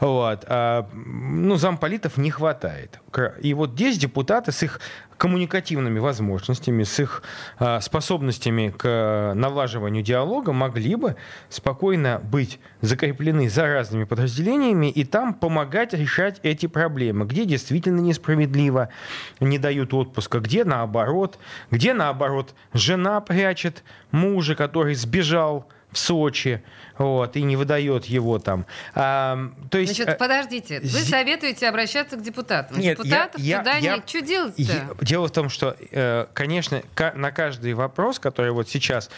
[0.00, 0.44] Вот.
[0.46, 3.00] А, ну, замполитов не хватает.
[3.40, 4.80] И вот здесь депутаты с их
[5.18, 7.22] коммуникативными возможностями, с их
[7.58, 11.16] а, способностями к налаживанию диалога могли бы
[11.50, 18.88] спокойно быть закреплены за разными подразделениями и там помогать решать эти проблемы, где действительно несправедливо
[19.40, 21.38] не дают отпуска, где наоборот,
[21.70, 26.62] где наоборот жена прячет мужа, который сбежал в Сочи,
[26.98, 28.66] вот, и не выдает его там.
[28.94, 32.78] А, то есть, Значит, э, подождите, вы советуете обращаться к депутатам.
[32.78, 34.08] Нет, Депутатов я, туда я, нет.
[34.08, 35.04] Что делать-то?
[35.04, 36.82] Дело в том, что, э, конечно,
[37.14, 39.10] на каждый вопрос, который вот сейчас,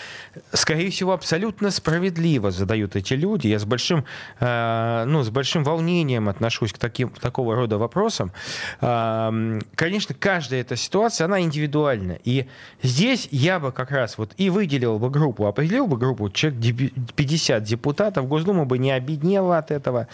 [0.52, 3.48] скорее всего, абсолютно справедливо задают эти люди.
[3.48, 4.04] Я с большим,
[4.40, 8.32] э, ну, с большим волнением отношусь к таким, такого рода вопросам.
[8.80, 12.18] Конечно, каждая эта ситуация, она индивидуальна.
[12.24, 12.46] И
[12.82, 16.60] здесь я бы как раз вот и выделил бы группу, определил бы группу человек
[17.14, 20.06] 50 депутатов, Госдума бы не обеднела от этого,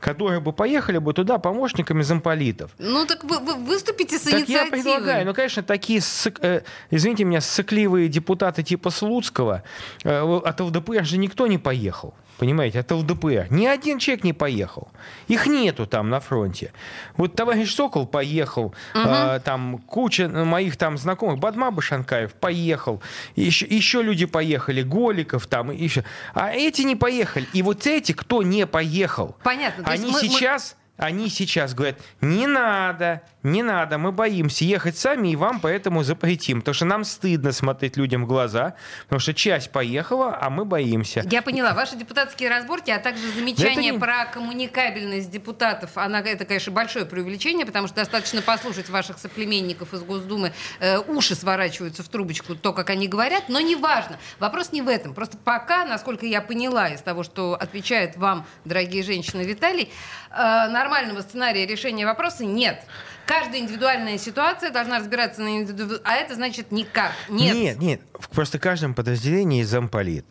[0.00, 2.70] которые бы поехали бы туда помощниками замполитов.
[2.78, 4.64] Ну так вы, вы выступите с так инициативой.
[4.64, 6.00] я предлагаю, ну, конечно, такие,
[6.40, 9.62] э, извините меня, сыкливые депутаты типа Слуцкого,
[10.04, 13.46] э, от ЛДПР же никто не поехал понимаете, от ЛДПР.
[13.50, 14.88] Ни один человек не поехал.
[15.28, 16.72] Их нету там на фронте.
[17.16, 19.08] Вот товарищ Сокол поехал, угу.
[19.08, 23.00] э, там куча моих там знакомых, Бадмаба Шанкаев поехал,
[23.36, 26.04] еще, еще люди поехали, Голиков там, еще.
[26.34, 27.48] А эти не поехали.
[27.52, 29.84] И вот эти, кто не поехал, Понятно.
[29.86, 30.76] они мы, сейчас...
[30.76, 36.02] Мы они сейчас говорят, не надо, не надо, мы боимся ехать сами, и вам поэтому
[36.04, 36.60] запретим.
[36.60, 38.74] Потому что нам стыдно смотреть людям в глаза,
[39.04, 41.24] потому что часть поехала, а мы боимся.
[41.30, 41.72] Я поняла.
[41.72, 43.98] Ваши депутатские разборки, а также замечания не...
[43.98, 50.02] про коммуникабельность депутатов, она, это, конечно, большое преувеличение, потому что достаточно послушать ваших соплеменников из
[50.02, 54.18] Госдумы, э, уши сворачиваются в трубочку, то, как они говорят, но неважно.
[54.38, 55.14] Вопрос не в этом.
[55.14, 59.90] Просто пока, насколько я поняла из того, что отвечает вам, дорогие женщины, Виталий,
[60.30, 62.82] э, нормального сценария решения вопроса нет.
[63.24, 66.00] Каждая индивидуальная ситуация должна разбираться на индивиду...
[66.02, 67.12] А это значит никак.
[67.28, 67.54] Нет.
[67.54, 68.00] Нет, нет.
[68.34, 70.26] Просто в каждом подразделении есть замполит.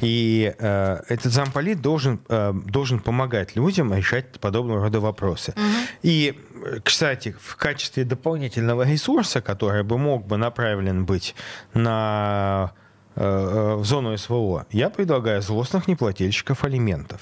[0.00, 5.52] И э, этот замполит должен, э, должен помогать людям решать подобного рода вопросы.
[5.52, 5.62] Угу.
[6.02, 6.36] И,
[6.82, 11.36] кстати, в качестве дополнительного ресурса, который бы мог бы направлен быть
[11.72, 12.72] на
[13.14, 17.20] э, э в зону СВО, я предлагаю злостных неплательщиков алиментов.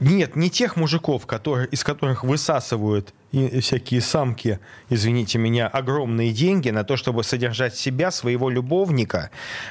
[0.00, 6.70] Нет, не тех мужиков, которые, из которых высасывают и всякие самки, извините меня, огромные деньги
[6.70, 9.30] на то, чтобы содержать себя, своего любовника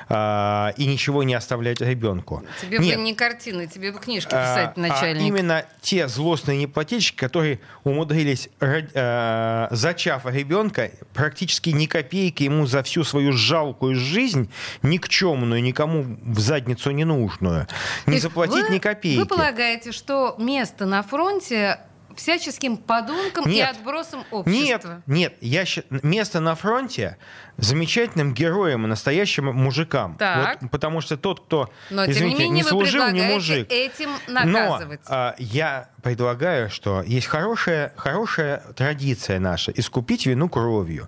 [0.10, 2.43] э, и ничего не оставлять ребенку.
[2.62, 2.97] Тебе Нет.
[2.97, 5.23] бы не картины, тебе бы книжки писать, а, начальник.
[5.23, 12.84] А именно те злостные неплательщики, которые умудрились, э, зачав ребенка, практически ни копейки ему за
[12.84, 17.67] всю свою жалкую жизнь, никчемную, никому в задницу не нужную,
[18.06, 19.19] не заплатить вы, ни копейки.
[19.19, 21.80] Вы полагаете, что место на фронте
[22.15, 24.52] всяческим подонком нет, и отбросом общества.
[24.52, 27.17] Нет, нет, я место на фронте
[27.58, 30.15] замечательным героям и настоящим мужикам.
[30.17, 30.62] Так.
[30.62, 33.67] Вот, потому что тот, кто, Но, извините, не, менее, не служил, не мужик.
[33.71, 35.02] этим наказывать.
[35.08, 41.08] Но а, я предлагаю, что есть хорошая, хорошая традиция наша– искупить вину кровью.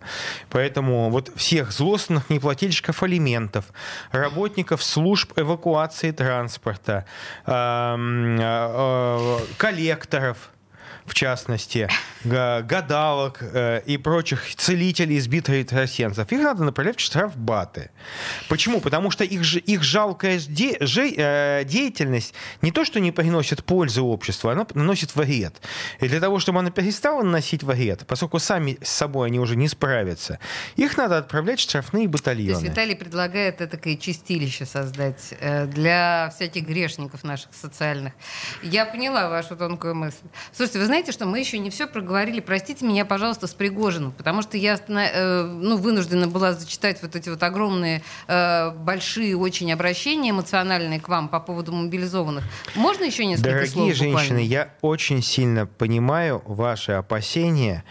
[0.50, 3.66] Поэтому вот всех злостных неплательщиков алиментов,
[4.12, 7.06] работников служб эвакуации транспорта,
[7.46, 10.50] э, э, коллекторов–
[11.06, 11.88] в частности,
[12.24, 17.92] гадалок э, и прочих целителей из битвы тросенцев, их надо направлять в штрафбаты.
[18.50, 18.82] Почему?
[18.82, 24.02] Потому что их, их жалкая де, же, э, деятельность не то, что не приносит пользы
[24.02, 25.62] обществу, она наносит вред.
[26.00, 29.68] И для того, чтобы она перестала наносить вред, поскольку сами с собой они уже не
[29.68, 30.40] справятся,
[30.76, 32.54] их надо отправлять в штрафные батальоны.
[32.54, 38.14] То есть Виталий предлагает такое чистилище создать э, для всяких грешников наших социальных.
[38.64, 40.18] Я поняла вашу тонкую мысль.
[40.52, 42.40] Слушайте, вы знаете, знаете что, мы еще не все проговорили.
[42.40, 47.28] Простите меня, пожалуйста, с Пригожиным, потому что я э, ну, вынуждена была зачитать вот эти
[47.28, 52.46] вот огромные, э, большие очень обращения эмоциональные к вам по поводу мобилизованных.
[52.76, 54.40] Можно еще несколько Дорогие слов женщины, буквально?
[54.40, 57.84] я очень сильно понимаю ваши опасения.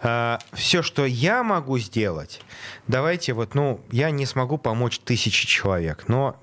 [0.00, 2.42] Э, Все, что я могу сделать,
[2.86, 6.36] давайте вот, ну, я не смогу помочь тысяче человек, но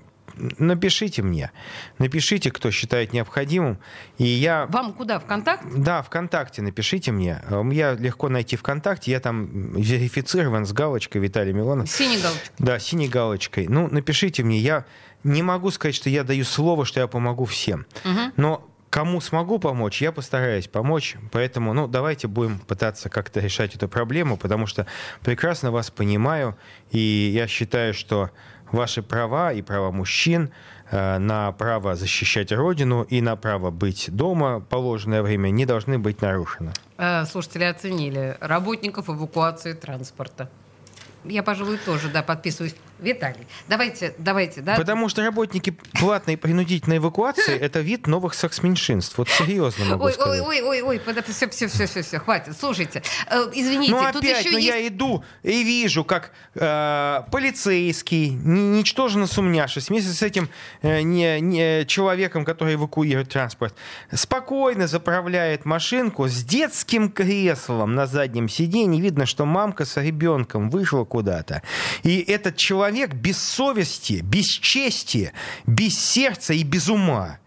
[0.58, 1.50] напишите мне,
[1.98, 3.78] напишите, кто считает необходимым,
[4.18, 4.66] и я...
[4.66, 5.18] Вам куда?
[5.20, 5.64] ВКонтакт?
[5.76, 7.42] Да, ВКонтакте напишите мне.
[7.72, 9.10] Я легко найти ВКонтакте.
[9.10, 11.88] Я там верифицирован с галочкой Виталий Милонов.
[11.90, 12.50] Синей галочкой.
[12.58, 13.68] Да, синей галочкой.
[13.68, 14.58] Ну, напишите мне.
[14.58, 14.84] Я
[15.24, 17.86] не могу сказать, что я даю слово, что я помогу всем.
[18.04, 18.32] Мгм.
[18.36, 21.16] Но кому смогу помочь, я постараюсь помочь.
[21.30, 24.86] Поэтому, ну, давайте будем пытаться как-то решать эту проблему, потому что
[25.22, 26.58] прекрасно вас понимаю,
[26.90, 28.30] и я считаю, что
[28.72, 30.50] ваши права и права мужчин
[30.90, 36.22] э, на право защищать Родину и на право быть дома положенное время не должны быть
[36.22, 36.72] нарушены.
[36.98, 40.48] Э, Слушатели оценили работников эвакуации транспорта.
[41.24, 42.74] Я, пожалуй, тоже, да, подписываюсь.
[43.00, 44.76] Виталий, давайте, давайте, да.
[44.76, 49.16] Потому что работники платной принудительной эвакуации— это вид новых секс-меньшинств.
[49.16, 50.40] Вот серьезно могу Ой, ой, сказать.
[50.42, 52.56] ой, ой, ой, все, все, все, все, все, хватит.
[52.58, 54.68] Слушайте, э, извините, Ну тут опять, еще ну есть...
[54.68, 60.50] я иду и вижу, как э, полицейский, ни- ничтожно сумняшись, вместе с этим
[60.82, 63.74] э, не, не человеком, который эвакуирует транспорт,
[64.12, 69.00] спокойно заправляет машинку с детским креслом на заднем сиденье.
[69.00, 71.62] Видно, что мамка с ребенком вышла куда-то.
[72.02, 75.32] И этот человек без совести, без чести,
[75.66, 77.38] без сердца и без ума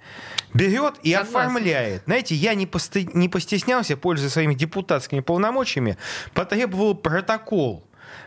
[0.53, 1.39] берет и Согласна.
[1.39, 2.03] оформляет.
[2.05, 5.97] Знаете, я не, посты- не постеснялся, пользуясь своими депутатскими полномочиями,
[6.33, 7.83] потребовал протокол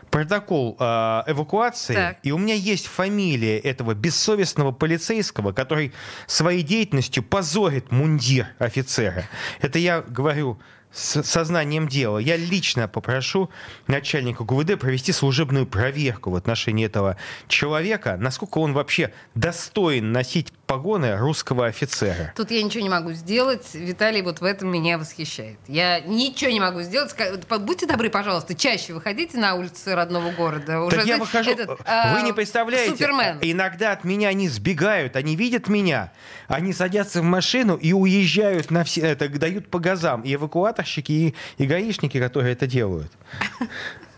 [0.09, 0.83] протокол э,
[1.27, 2.17] эвакуации, Так.
[2.23, 5.93] и у меня есть фамилия этого бессовестного полицейского, который
[6.27, 9.25] своей деятельностью позорит мундир офицера.
[9.59, 10.59] Это я говорю
[10.91, 12.17] с сознанием дела.
[12.17, 13.49] Я лично попрошу
[13.87, 21.17] начальника ГУВД провести служебную проверку в отношении этого человека, насколько он вообще достоин носить погоны
[21.17, 22.33] русского офицера.
[22.35, 23.73] Тут я ничего не могу сделать.
[23.73, 25.57] Виталий вот в этом меня восхищает.
[25.67, 27.15] Я ничего не могу сделать.
[27.61, 30.81] Будьте добры, пожалуйста, чаще выходите на улицы родного города.
[30.81, 33.39] Уже Так я выхожу, этот, вы а, не представляете, Супермен.
[33.41, 36.11] иногда от меня они сбегают, они видят меня,
[36.47, 41.35] они садятся в машину и уезжают на все, это дают по газам, и эвакуаторщики, и,
[41.57, 43.11] и гаишники, которые это делают.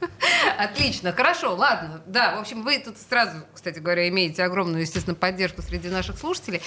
[0.58, 2.02] Отлично, хорошо, ладно.
[2.06, 6.62] Да, в общем, вы тут сразу, кстати говоря, имеете огромную, естественно, поддержку среди наших слушателей.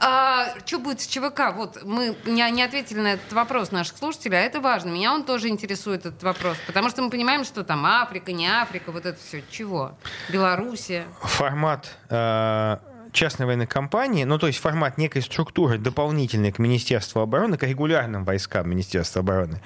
[0.00, 1.52] А, что будет с ЧВК?
[1.54, 4.90] Вот мы не, не ответили на этот вопрос наших слушателей, а это важно.
[4.90, 6.56] Меня он тоже интересует, этот вопрос.
[6.66, 9.42] Потому что мы понимаем, что там Африка, не Африка, вот это все.
[9.50, 9.96] Чего?
[10.28, 11.06] Белоруссия.
[11.22, 12.78] Формат э,
[13.16, 18.24] частной военной компании, ну то есть формат некой структуры дополнительной к Министерству обороны, к регулярным
[18.24, 19.60] войскам Министерства обороны,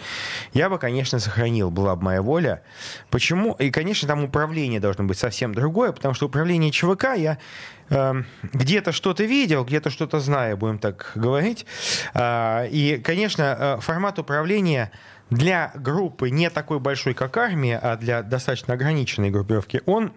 [0.55, 2.63] я бы, конечно, сохранил, была бы моя воля.
[3.11, 3.55] Почему?
[3.55, 7.39] И, конечно, там управление должно быть совсем другое, потому что управление ЧВК я
[7.91, 11.67] э, где-то что-то видел, где-то что-то знаю, будем так говорить.
[12.15, 14.93] А, и, конечно, э, формат управления
[15.31, 20.13] для группы не такой большой, как армия, а для достаточно ограниченной группировки, он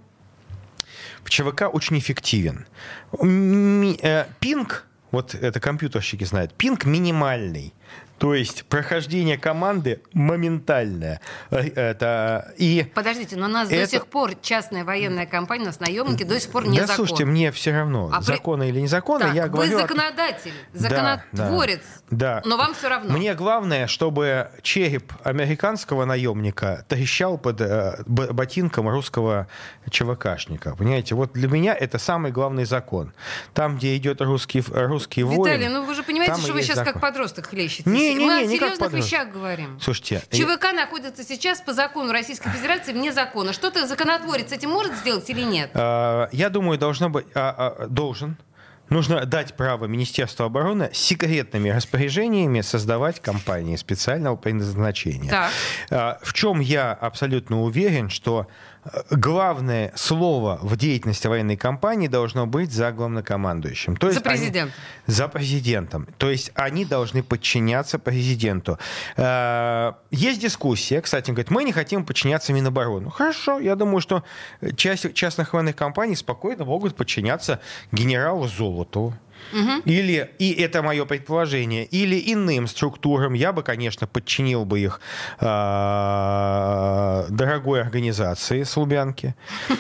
[1.24, 2.66] в ЧВК очень эффективен.
[3.22, 7.74] Э, Пинг, вот это компьютерщики знают, пинг минимальный.
[8.24, 11.20] То есть прохождение команды моментальное.
[11.52, 15.66] Э, Это, и Подождите, но у нас до Это- сих пор частная военная компания, у
[15.66, 17.06] нас наемники до сих пор не да закон.
[17.06, 19.78] слушайте, мне все равно, А при- законы или не законы, Так, я вы говорю...
[19.78, 21.82] о- законодатель, Да, законотворец,
[22.12, 22.42] да, да.
[22.46, 23.12] но вам все равно.
[23.18, 29.48] Мне главное, чтобы череп американского наемника трещал под э, ботинком русского
[29.90, 30.78] ЧВКшника.
[30.78, 33.12] Понимаете, вот для меня это самый главный закон.
[33.54, 35.42] Там, где идет русский, русский воин...
[35.42, 37.02] Виталий, ну вы же понимаете, что вы сейчас как закон.
[37.02, 37.86] подросток хлещетесь.
[37.86, 39.80] Не, не, Мы не, о не как серьезных вещах говорим.
[39.82, 43.54] Слушайте, ЧВК находится сейчас по закону Российской Федерации вне закона.
[43.54, 45.72] Что-то законотворец этим может сделать или нет?
[45.74, 47.26] э, я думаю, должно быть...
[47.36, 48.38] а, а, должен.
[48.90, 55.30] Нужно дать право Министерству обороны секретными распоряжениями создавать компании специального предназначения.
[55.30, 55.52] Так.
[55.90, 58.46] А, В чем я абсолютно уверен, что э,
[59.12, 63.96] главное слово в деятельности военной компании должно быть за главнокомандующим.
[63.96, 64.74] То За есть они- президентом.
[65.08, 66.08] за президентом.
[66.18, 68.78] То есть они должны подчиняться президенту.
[69.18, 73.10] Э, Есть дискуссия, кстати, говорит, мы не хотим подчиняться Минобороны.
[73.12, 74.24] Хорошо, я думаю, что
[74.76, 77.60] часть частных военных компаний спокойно могут подчиняться
[77.92, 78.48] генералу
[79.52, 79.82] Золотову.
[79.86, 85.02] или, и это мое предположение, или иным структурам, я бы, конечно, подчинил бы их
[85.40, 85.46] э,
[87.30, 89.36] дорогой организации с Лубянки.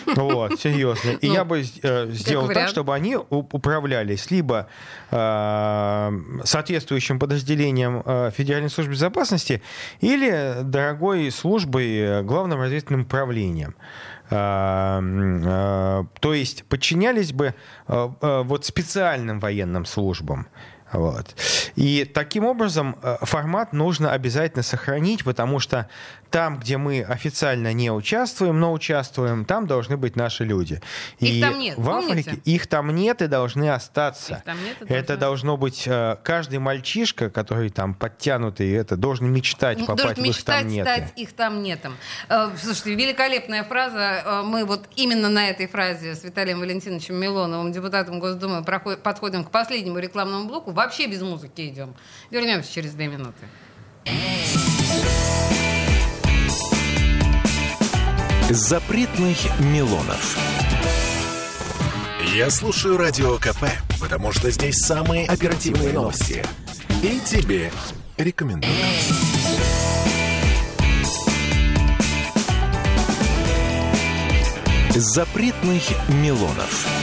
[0.16, 1.12] Вот, серьезно.
[1.22, 4.68] И Ну, я бы э, сделал так, чтобы они управлялись либо
[5.12, 6.12] э,
[6.44, 9.62] соответствующим подразделением э, Федеральной службы безопасности
[10.02, 13.76] или дорогой службой э, Главным разведывательным управлением.
[14.34, 15.00] Э,
[15.46, 17.54] э, То есть подчинялись бы
[17.88, 20.48] э, э, вот специальным военным службам.
[20.92, 21.36] Вот.
[21.76, 25.90] И таким образом формат нужно обязательно сохранить, потому что
[26.34, 30.82] там, где мы официально не участвуем, но участвуем, там должны быть наши люди.
[31.20, 32.32] Их и там нет, в помните?
[32.32, 34.38] Африке их там нет и должны остаться.
[34.38, 39.32] Их там нет это должны должно быть э, каждый мальчишка, который там подтянутый, это должен
[39.32, 40.86] мечтать Ну, попасть должен в их там нет.
[40.88, 41.96] стать их там нетом.
[42.30, 44.24] Э, Слушайте, великолепная фраза.
[44.26, 49.52] Э, Мы вот именно на этой фразе с Виталием Валентиновичем Милоновым, депутатом Госдумы, подходим к
[49.52, 50.72] последнему рекламному блоку.
[50.72, 51.94] Вообще без музыки идем.
[52.32, 53.46] Вернемся через две минуты.
[58.54, 60.38] Запретных Милонов.
[62.36, 63.64] Я слушаю Радио КП,
[64.00, 66.46] потому что здесь самые оперативные новости.
[67.02, 67.72] И тебе
[68.16, 68.72] рекомендую.
[74.92, 77.03] Запретных Милонов.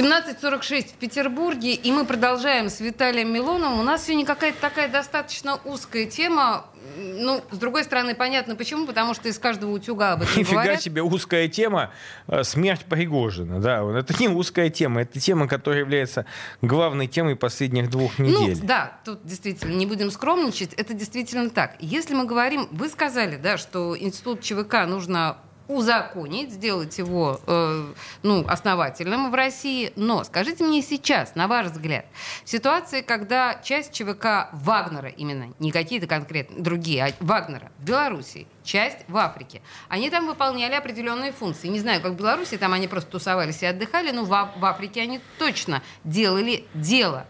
[0.00, 3.80] 17.46 в Петербурге, и мы продолжаем с Виталием Милоновым.
[3.80, 6.64] У нас сегодня какая-то такая достаточно узкая тема.
[6.96, 10.82] Ну, с другой стороны, понятно почему, потому что из каждого утюга об этом Нифига говорят.
[10.82, 11.90] себе узкая тема
[12.28, 13.60] э, смерть Пригожина.
[13.60, 16.24] Да, вот это не узкая тема, это тема, которая является
[16.62, 18.56] главной темой последних двух недель.
[18.58, 21.76] Ну, да, тут действительно не будем скромничать, это действительно так.
[21.78, 25.36] Если мы говорим, вы сказали, да, что институт ЧВК нужно
[25.70, 27.92] узаконить, сделать его э,
[28.22, 29.92] ну, основательным в России.
[29.96, 32.06] Но скажите мне сейчас, на ваш взгляд,
[32.44, 38.46] в ситуации, когда часть ЧВК Вагнера, именно не какие-то конкретные другие, а Вагнера в Беларуси,
[38.64, 41.68] часть в Африке, они там выполняли определенные функции.
[41.68, 45.00] Не знаю, как в Беларуси, там они просто тусовались и отдыхали, но в, в Африке
[45.02, 47.26] они точно делали дело.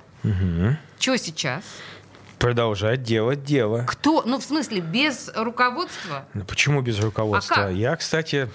[0.99, 1.65] Что сейчас?
[2.41, 3.85] Продолжать делать дело.
[3.87, 4.23] Кто?
[4.25, 6.25] Ну, в смысле, без руководства?
[6.33, 7.67] Ну, Почему без руководства?
[7.67, 7.71] А?
[7.71, 8.49] Я, кстати,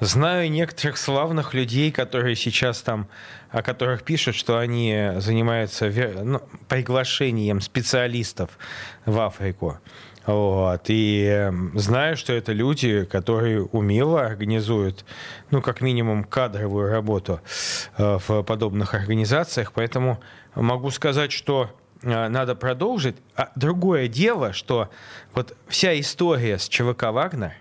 [0.00, 3.06] знаю некоторых славных людей, которые сейчас там,
[3.50, 5.92] о которых пишут, что они занимаются
[6.24, 8.58] ну, приглашением специалистов
[9.06, 9.78] в Африку.
[10.26, 10.82] Вот.
[10.88, 15.04] И э, знаю, что это люди, которые умело организуют,
[15.52, 17.40] ну, как минимум, кадровую работу
[17.96, 19.70] э, в подобных организациях.
[19.72, 20.20] Поэтому
[20.56, 21.70] могу сказать, что
[22.02, 23.16] надо продолжить.
[23.34, 24.90] А другое дело, что
[25.34, 27.52] вот вся история с ЧВК «Вагнер»,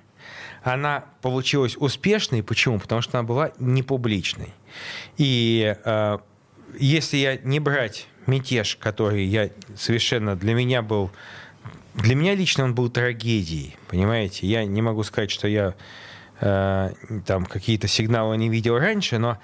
[0.63, 2.43] она получилась успешной.
[2.43, 2.79] Почему?
[2.79, 4.53] Потому что она была не публичной.
[5.17, 6.17] И э,
[6.77, 11.11] если я не брать мятеж, который я совершенно для меня был
[11.95, 14.45] для меня лично он был трагедией, понимаете?
[14.45, 15.73] Я не могу сказать, что я
[16.39, 16.91] э,
[17.25, 19.39] там какие-то сигналы не видел раньше, но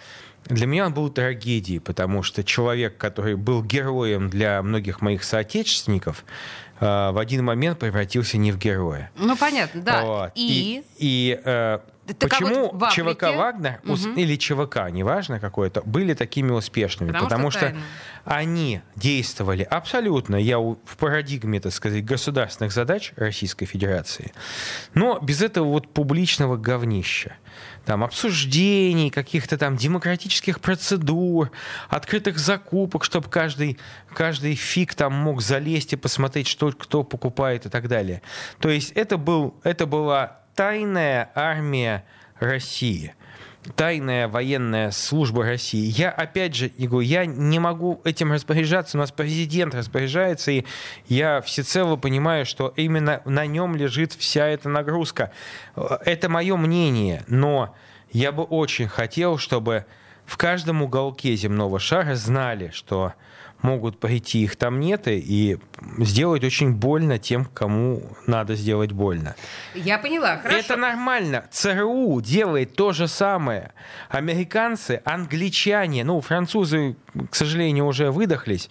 [0.46, 6.26] для меня он был трагедией, потому что человек, который был героем для многих моих соотечественников,
[6.80, 9.10] э, в один момент превратился не в героя.
[9.16, 10.04] Ну, понятно, да.
[10.06, 10.32] Вот.
[10.36, 10.84] И...
[10.98, 11.80] и, э,
[12.20, 14.14] Так а почему вот Африке- ЧВК Вагнер Мгм.
[14.16, 17.12] или ЧВК, неважно какое-то, были такими успешными?
[17.14, 17.82] Потому что что, тайно.
[18.26, 24.34] они действовали абсолютно, я в парадигме, так сказать, государственных задач Российской Федерации,
[24.94, 27.38] но без этого вот публичного говнища.
[27.86, 31.52] Там обсуждений, каких-то там демократических процедур,
[31.90, 33.78] открытых закупок, чтобы каждый,
[34.14, 38.22] каждый фиг там мог залезть и посмотреть, что кто покупает и так далее.
[38.60, 42.06] То есть это, был, это была тайная армия
[42.40, 43.16] России
[43.76, 45.86] тайная военная служба России.
[45.86, 50.66] Я, опять же, не говорю, я не могу этим распоряжаться, у нас президент распоряжается, и
[51.08, 55.32] я всецело понимаю, что именно на нем лежит вся эта нагрузка.
[55.76, 57.76] Это мое мнение, но
[58.12, 59.86] я бы очень хотел, чтобы
[60.26, 63.14] в каждом уголке земного шара знали, что
[63.64, 65.58] могут прийти, их там нет, и
[65.98, 69.36] сделать очень больно тем, кому надо сделать больно.
[69.74, 70.58] Я поняла, хорошо.
[70.58, 71.46] Это нормально.
[71.50, 73.72] ЦРУ делает то же самое.
[74.10, 76.96] Американцы, англичане, ну, французы,
[77.32, 78.70] к сожалению, уже выдохлись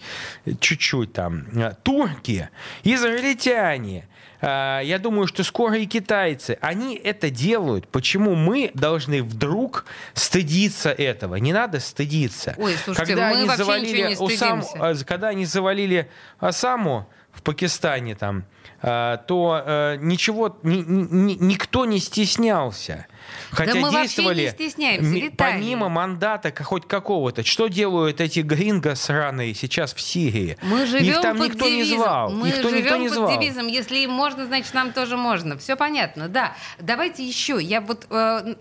[0.59, 1.45] чуть-чуть там.
[1.83, 2.49] Турки,
[2.83, 4.07] израильтяне,
[4.47, 7.87] я думаю, что скоро и китайцы, они это делают.
[7.87, 11.35] Почему мы должны вдруг стыдиться этого?
[11.35, 12.55] Не надо стыдиться.
[12.57, 17.41] Ой, слушайте, когда мы они вообще завалили не Усам- а, когда они завалили Осаму, в
[17.41, 18.45] Пакистане там,
[18.81, 23.07] а, то э, ничего, ни, ни, никто не стеснялся.
[23.51, 27.43] Хотя да мы действовали вообще не стесняемся, помимо мандата хоть какого-то.
[27.43, 30.57] Что делают эти гринго сраные сейчас в Сирии?
[30.61, 31.97] Мы живем Их там под никто девизом.
[31.97, 32.31] не звал.
[32.31, 33.39] Мы Их живем никто не под звал.
[33.39, 33.67] девизом.
[33.67, 35.57] Если им можно, значит нам тоже можно.
[35.57, 36.55] Все понятно, да.
[36.79, 37.61] Давайте еще.
[37.61, 38.55] Я вот э,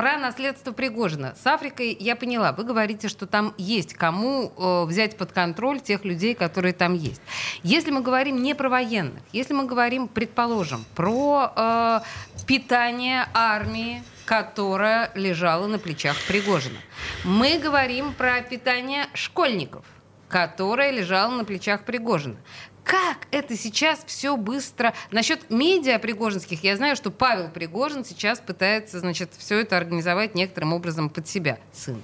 [0.00, 1.34] про наследство Пригожина.
[1.42, 2.52] С Африкой я поняла.
[2.52, 7.20] Вы говорите, что там есть кому э, взять под контроль тех людей, которые там есть.
[7.62, 12.00] Если мы говорим не про военных, если мы говорим, предположим, про э,
[12.46, 16.78] питание армии, которая лежала на плечах Пригожина.
[17.22, 19.84] Мы говорим про питание школьников,
[20.30, 22.36] которое лежало на плечах Пригожина.
[22.84, 24.94] Как это сейчас все быстро...
[25.10, 30.72] Насчет медиа пригожинских, я знаю, что Павел Пригожин сейчас пытается, значит, все это организовать некоторым
[30.72, 32.02] образом под себя, сын.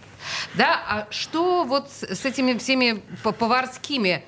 [0.55, 4.25] Да, а что вот с, этими всеми поварскими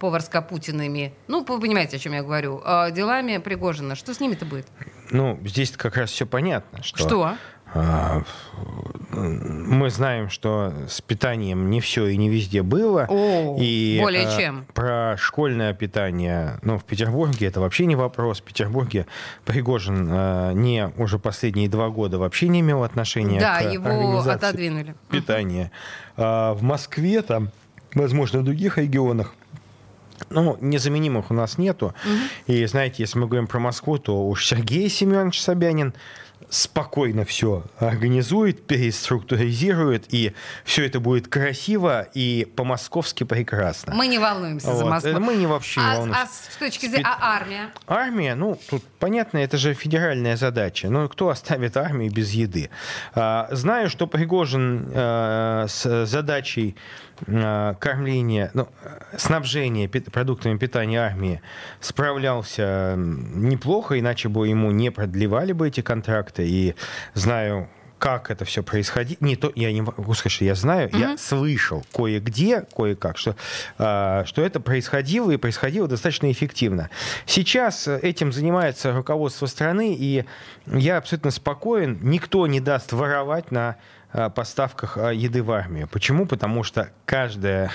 [0.00, 3.94] поварско-путиными, ну, вы понимаете, о чем я говорю, э, делами Пригожина.
[3.94, 4.66] Что с ними-то будет?
[5.10, 6.82] Ну, здесь как раз все понятно.
[6.82, 7.36] Что, Что?
[7.74, 8.22] А,
[9.10, 13.06] мы знаем, что с питанием не все и не везде было.
[13.08, 14.66] О, и более а, чем.
[14.74, 18.40] Про школьное питание, ну, в Петербурге это вообще не вопрос.
[18.40, 19.06] В Петербурге
[19.44, 24.32] Пригожин а, не уже последние два года вообще не имел отношения Да, к его организации
[24.32, 24.94] отодвинули.
[25.10, 25.70] питания.
[26.16, 27.50] А в Москве, там,
[27.94, 29.34] возможно, в других регионах
[30.30, 31.94] ну, незаменимых у нас нету.
[32.46, 35.94] И знаете, если мы говорим про Москву, то уж Сергей Семенович Собянин
[36.50, 40.32] спокойно все организует, переструктуризирует, и
[40.64, 43.94] все это будет красиво и по-московски прекрасно.
[43.94, 44.90] Мы не волнуемся за Вот.
[44.90, 45.10] Москву.
[45.10, 46.22] Это мы не вообще не а, волнуемся.
[46.22, 47.06] а с точки зрения...
[47.06, 47.70] А армия?
[47.86, 50.88] Армия, ну, тут понятно, это же федеральная задача.
[50.90, 52.70] Ну, кто оставит армию без еды?
[53.14, 56.76] А, Знаю, что Пригожин э, с задачей
[57.26, 58.68] э, кормления, ну,
[59.16, 61.40] снабжения продуктами питания армии
[61.80, 66.48] справлялся неплохо, иначе бы ему не продлевали бы эти контракты.
[66.48, 66.74] И
[67.14, 67.68] знаю,
[67.98, 69.20] как это все происходит.
[69.20, 73.36] Не то, я не могу сказать, что я знаю, я слышал кое-где, кое-как, что,
[73.78, 76.90] а, что это происходило и происходило достаточно эффективно.
[77.26, 80.24] Сейчас э, этим занимается руководство страны, и
[80.66, 81.98] я абсолютно спокоен.
[82.02, 83.76] Никто не даст воровать на
[84.34, 85.86] поставках а, еды в армию.
[85.86, 86.26] Почему?
[86.26, 87.70] Потому что каждая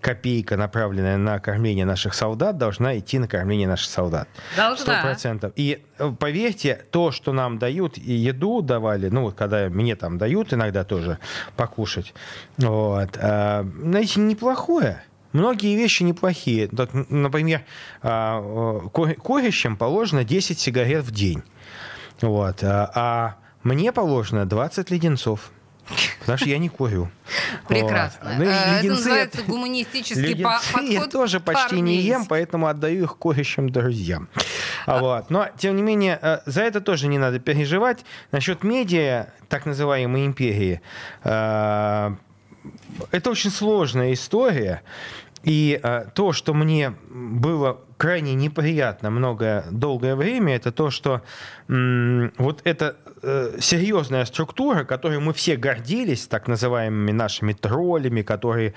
[0.00, 4.28] копейка, направленная на кормление наших солдат, должна идти на кормление наших солдат.
[4.56, 5.02] Должна.
[5.02, 5.52] процентов.
[5.54, 10.18] И э, поверьте, то, что нам дают, и еду давали, ну вот когда мне там
[10.18, 11.18] дают иногда тоже
[11.56, 12.12] покушать,
[12.56, 15.02] вот, знаете, неплохое.
[15.32, 16.68] Многие вещи неплохие.
[16.68, 17.62] Так, например,
[18.02, 21.42] э, курящим положено 10 сигарет в день.
[22.20, 22.64] Вот.
[22.64, 25.52] А мне положено 20 леденцов.
[26.20, 27.08] Потому что я не курю.
[27.68, 28.30] Прекрасно.
[28.30, 28.38] Вот.
[28.38, 30.82] Ну, Э, Это леденцы называется это- гуманистический Леденцы подход.
[30.90, 34.28] я тоже почти не ем, поэтому отдаю их курящим друзьям.
[34.86, 35.30] А Вот.
[35.30, 38.04] Но, тем не менее, э, за это тоже не надо переживать.
[38.32, 40.80] Насчет медиа, так называемой империи,
[41.24, 42.10] э,
[43.10, 44.82] это очень сложная история.
[45.44, 51.22] И э, то, что мне было крайне неприятно многое долгое время, это то, что
[51.68, 58.74] м, вот эта э, серьезная структура, которой мы все гордились, так называемыми нашими троллями, которые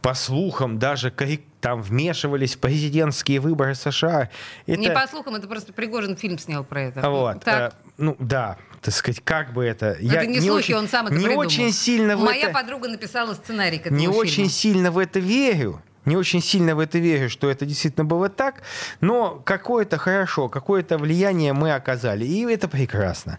[0.00, 1.12] по слухам даже
[1.60, 4.30] там вмешивались в президентские выборы США.
[4.66, 4.80] Это...
[4.80, 7.10] Не по слухам, это просто Пригожин фильм снял про это.
[7.10, 7.72] Вот, Так.
[7.72, 9.86] э, ну да, так сказать, как бы это...
[10.00, 11.46] это не, слухи, очень, он сам это не придумал.
[11.46, 12.54] очень сильно в Моя это...
[12.54, 14.20] подруга написала сценарий к этому не фильму.
[14.20, 15.82] очень сильно в это верю.
[16.08, 18.62] Не очень сильно в это верю, что это действительно было так,
[19.02, 23.38] но какое-то хорошо, какое-то влияние мы оказали, и это прекрасно.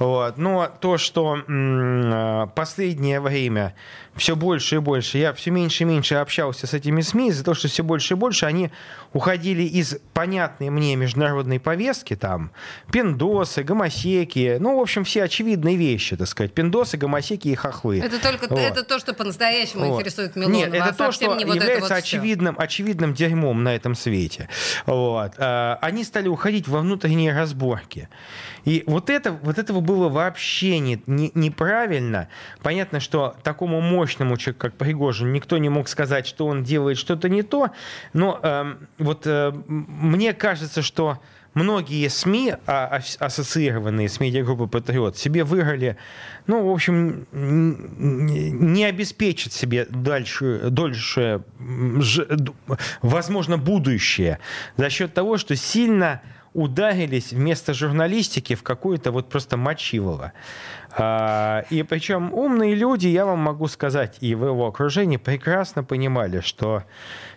[0.00, 0.36] Вот.
[0.36, 3.76] Но то, что м, э, последнее время
[4.16, 7.54] все больше и больше, я все меньше и меньше общался с этими СМИ, из-за того,
[7.54, 8.72] что все больше и больше они
[9.12, 12.50] уходили из понятной мне международной повестки, там,
[12.90, 18.00] пиндосы, гомосеки, ну, в общем, все очевидные вещи, так сказать, пиндосы, гомосеки и хохлы.
[18.00, 18.58] Это только Вот.
[18.58, 20.00] это то, что по-настоящему Вот.
[20.00, 20.58] интересует Милонова.
[20.58, 22.07] Нет, это а то, что не вот это является вот всё.
[22.16, 24.48] Очевидным, очевидным дерьмом на этом свете.
[24.86, 25.32] Вот.
[25.38, 28.08] А, Они стали уходить во внутренние разборки.
[28.64, 32.28] И вот, это, вот этого было вообще не, не- неправильно.
[32.62, 37.28] Понятно, что такому мощному человеку, как Пригожин, никто не мог сказать, что он делает что-то
[37.28, 37.70] не то.
[38.12, 41.18] Но эм, вот э, мне кажется, что
[41.58, 45.96] многие СМИ, а- ас- ассоциированные с медиагруппой «Патриот», себе выиграли,
[46.46, 51.42] ну, в общем, не обеспечат себе дальше, дольше,
[53.02, 54.38] возможно, будущее
[54.76, 56.20] за счет того, что сильно
[56.54, 60.32] ударились вместо журналистики в какое-то вот просто мочивово.
[61.00, 66.40] А, и причем умные люди, я вам могу сказать, и в его окружении прекрасно понимали,
[66.40, 66.82] что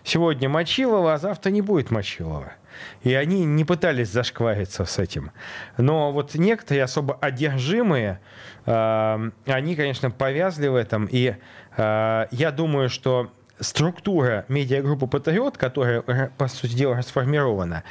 [0.02, 2.54] сегодня Мочилова, а завтра не будет Мочилова.
[3.02, 5.30] И они не пытались зашквариться с этим.
[5.76, 8.18] Но вот некоторые особо одержимые,
[8.66, 11.06] э, они, конечно, повязли в этом.
[11.08, 11.36] И
[11.76, 13.30] э, я думаю, что
[13.62, 17.84] структура медиагруппы «Патриот», которая, э, по сути дела, расформирована,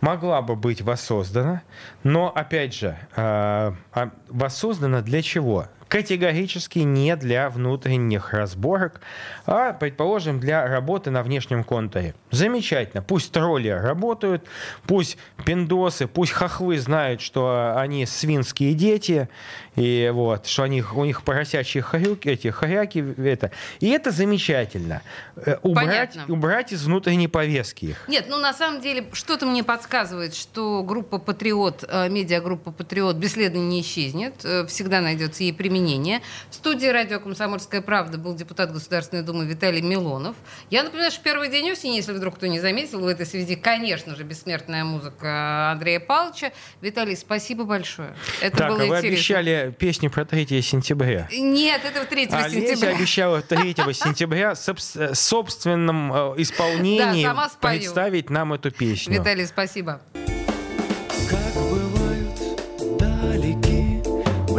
[0.00, 1.62] могла бы быть воссоздана,
[2.02, 5.66] но, опять же, э, а воссоздана для чего?
[5.88, 9.00] Категорически не для внутренних разборок,
[9.46, 12.14] а, предположим, для работы на внешнем контуре.
[12.30, 13.02] Замечательно.
[13.02, 14.44] Пусть тролли работают,
[14.86, 19.28] пусть пиндосы, пусть хохлы знают, что они свинские дети,
[19.76, 23.50] и вот, что они, у них поросячьи хрюки, эти хряки, это.
[23.80, 25.02] И это замечательно.
[25.36, 28.08] Э, убрать, убрать из внутренней повестки их.
[28.08, 33.58] Нет, ну на самом деле что-то мне подсказывает, что группа Патриот, э, медиагруппа Патриот бесследно
[33.58, 36.22] не исчезнет, э, всегда найдется ей применение.
[36.50, 40.36] В студии радио «Комсомольская правда» был депутат Государственной Думы Виталий Милонов.
[40.70, 44.14] Я напоминаю, что первый день осени, если вдруг кто не заметил, в этой связи, конечно
[44.14, 46.52] же, бессмертная музыка Андрея Павловича.
[46.80, 48.14] Виталий, спасибо большое.
[48.40, 49.08] Это так, было а вы интересно.
[49.08, 51.28] обещали песню про 3 сентября.
[51.32, 52.68] Нет, это 3 а сентября.
[52.68, 59.18] Олеся обещала 3 сентября в собственном э, исполнении да, представить нам эту песню.
[59.18, 60.00] Виталий, спасибо.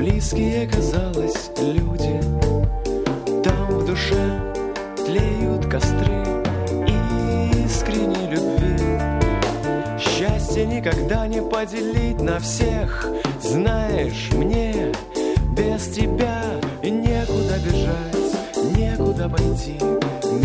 [0.05, 2.21] Близкие, казалось, люди.
[3.43, 4.39] Там в душе
[4.97, 6.23] тлеют костры
[7.65, 8.77] искренней любви.
[9.99, 13.07] Счастье никогда не поделить на всех,
[13.41, 14.91] знаешь, мне
[15.57, 16.39] без тебя
[16.83, 19.79] некуда бежать, некуда пойти.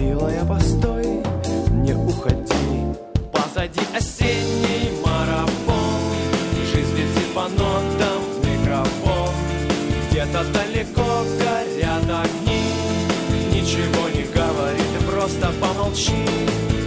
[0.00, 1.22] Милая, постой,
[1.70, 2.46] не уходи.
[3.30, 6.00] Позади осенний марафон,
[6.72, 7.40] жизнь летит по.
[7.50, 7.89] Где-то
[10.80, 12.62] далеко горят огни,
[13.52, 16.79] ничего не говори, ты просто помолчи.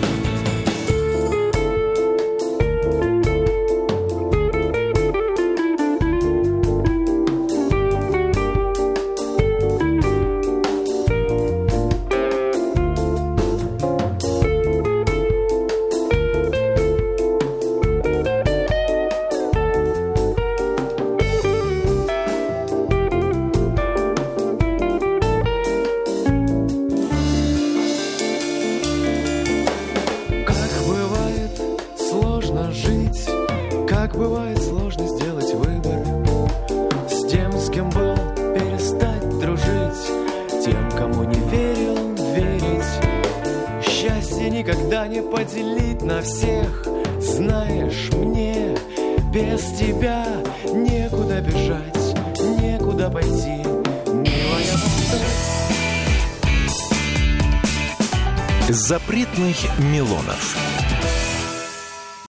[59.23, 60.72] Запретных Милонов